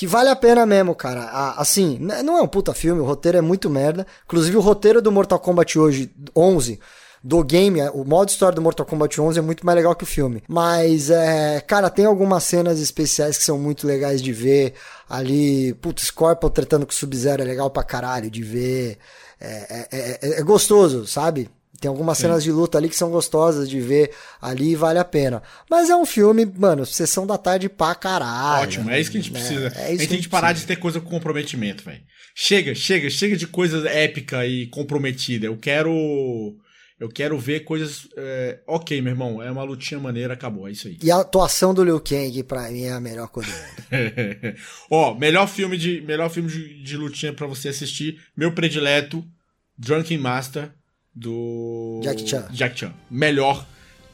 [0.00, 1.52] que vale a pena mesmo, cara.
[1.58, 4.06] assim, não é um puta filme, o roteiro é muito merda.
[4.24, 6.80] Inclusive, o roteiro do Mortal Kombat hoje, 11,
[7.22, 10.06] do game, o modo história do Mortal Kombat 11 é muito mais legal que o
[10.06, 10.42] filme.
[10.48, 14.72] Mas, é, cara, tem algumas cenas especiais que são muito legais de ver.
[15.06, 18.96] Ali, putz, Scorpion tratando com o Sub-Zero é legal pra caralho de ver.
[19.38, 21.50] É, é, é, é gostoso, sabe?
[21.80, 22.24] Tem algumas Sim.
[22.24, 24.10] cenas de luta ali que são gostosas de ver
[24.40, 25.42] ali e vale a pena.
[25.68, 28.64] Mas é um filme, mano, sessão da tarde pra caralho.
[28.64, 29.40] Ótimo, é isso que a gente né?
[29.40, 29.72] precisa.
[29.74, 30.66] É, é a gente tem que parar precisa.
[30.66, 32.02] de ter coisa com comprometimento, velho.
[32.34, 35.46] Chega, chega, chega de coisa épica e comprometida.
[35.46, 35.90] Eu quero.
[36.98, 38.06] Eu quero ver coisas.
[38.14, 40.98] É, ok, meu irmão, é uma lutinha maneira, acabou, é isso aí.
[41.02, 43.50] E a atuação do Liu Kang, pra mim, é a melhor coisa
[44.90, 49.24] Ó, melhor filme de melhor filme de, de lutinha para você assistir, meu predileto,
[49.78, 50.70] Drunken Master
[51.20, 52.46] do Jack Chan.
[52.50, 52.92] Jack Chan.
[53.10, 53.66] Melhor.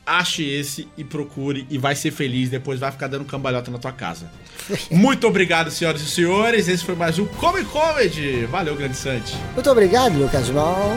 [0.05, 2.49] Ache esse e procure e vai ser feliz.
[2.49, 4.31] Depois vai ficar dando cambalhota na tua casa.
[4.91, 6.69] Muito obrigado, senhoras e senhores.
[6.69, 8.45] Esse foi mais um Comic Comedy.
[8.47, 9.35] Valeu, Grande Sante.
[9.55, 10.97] Muito obrigado, Lucas Mal.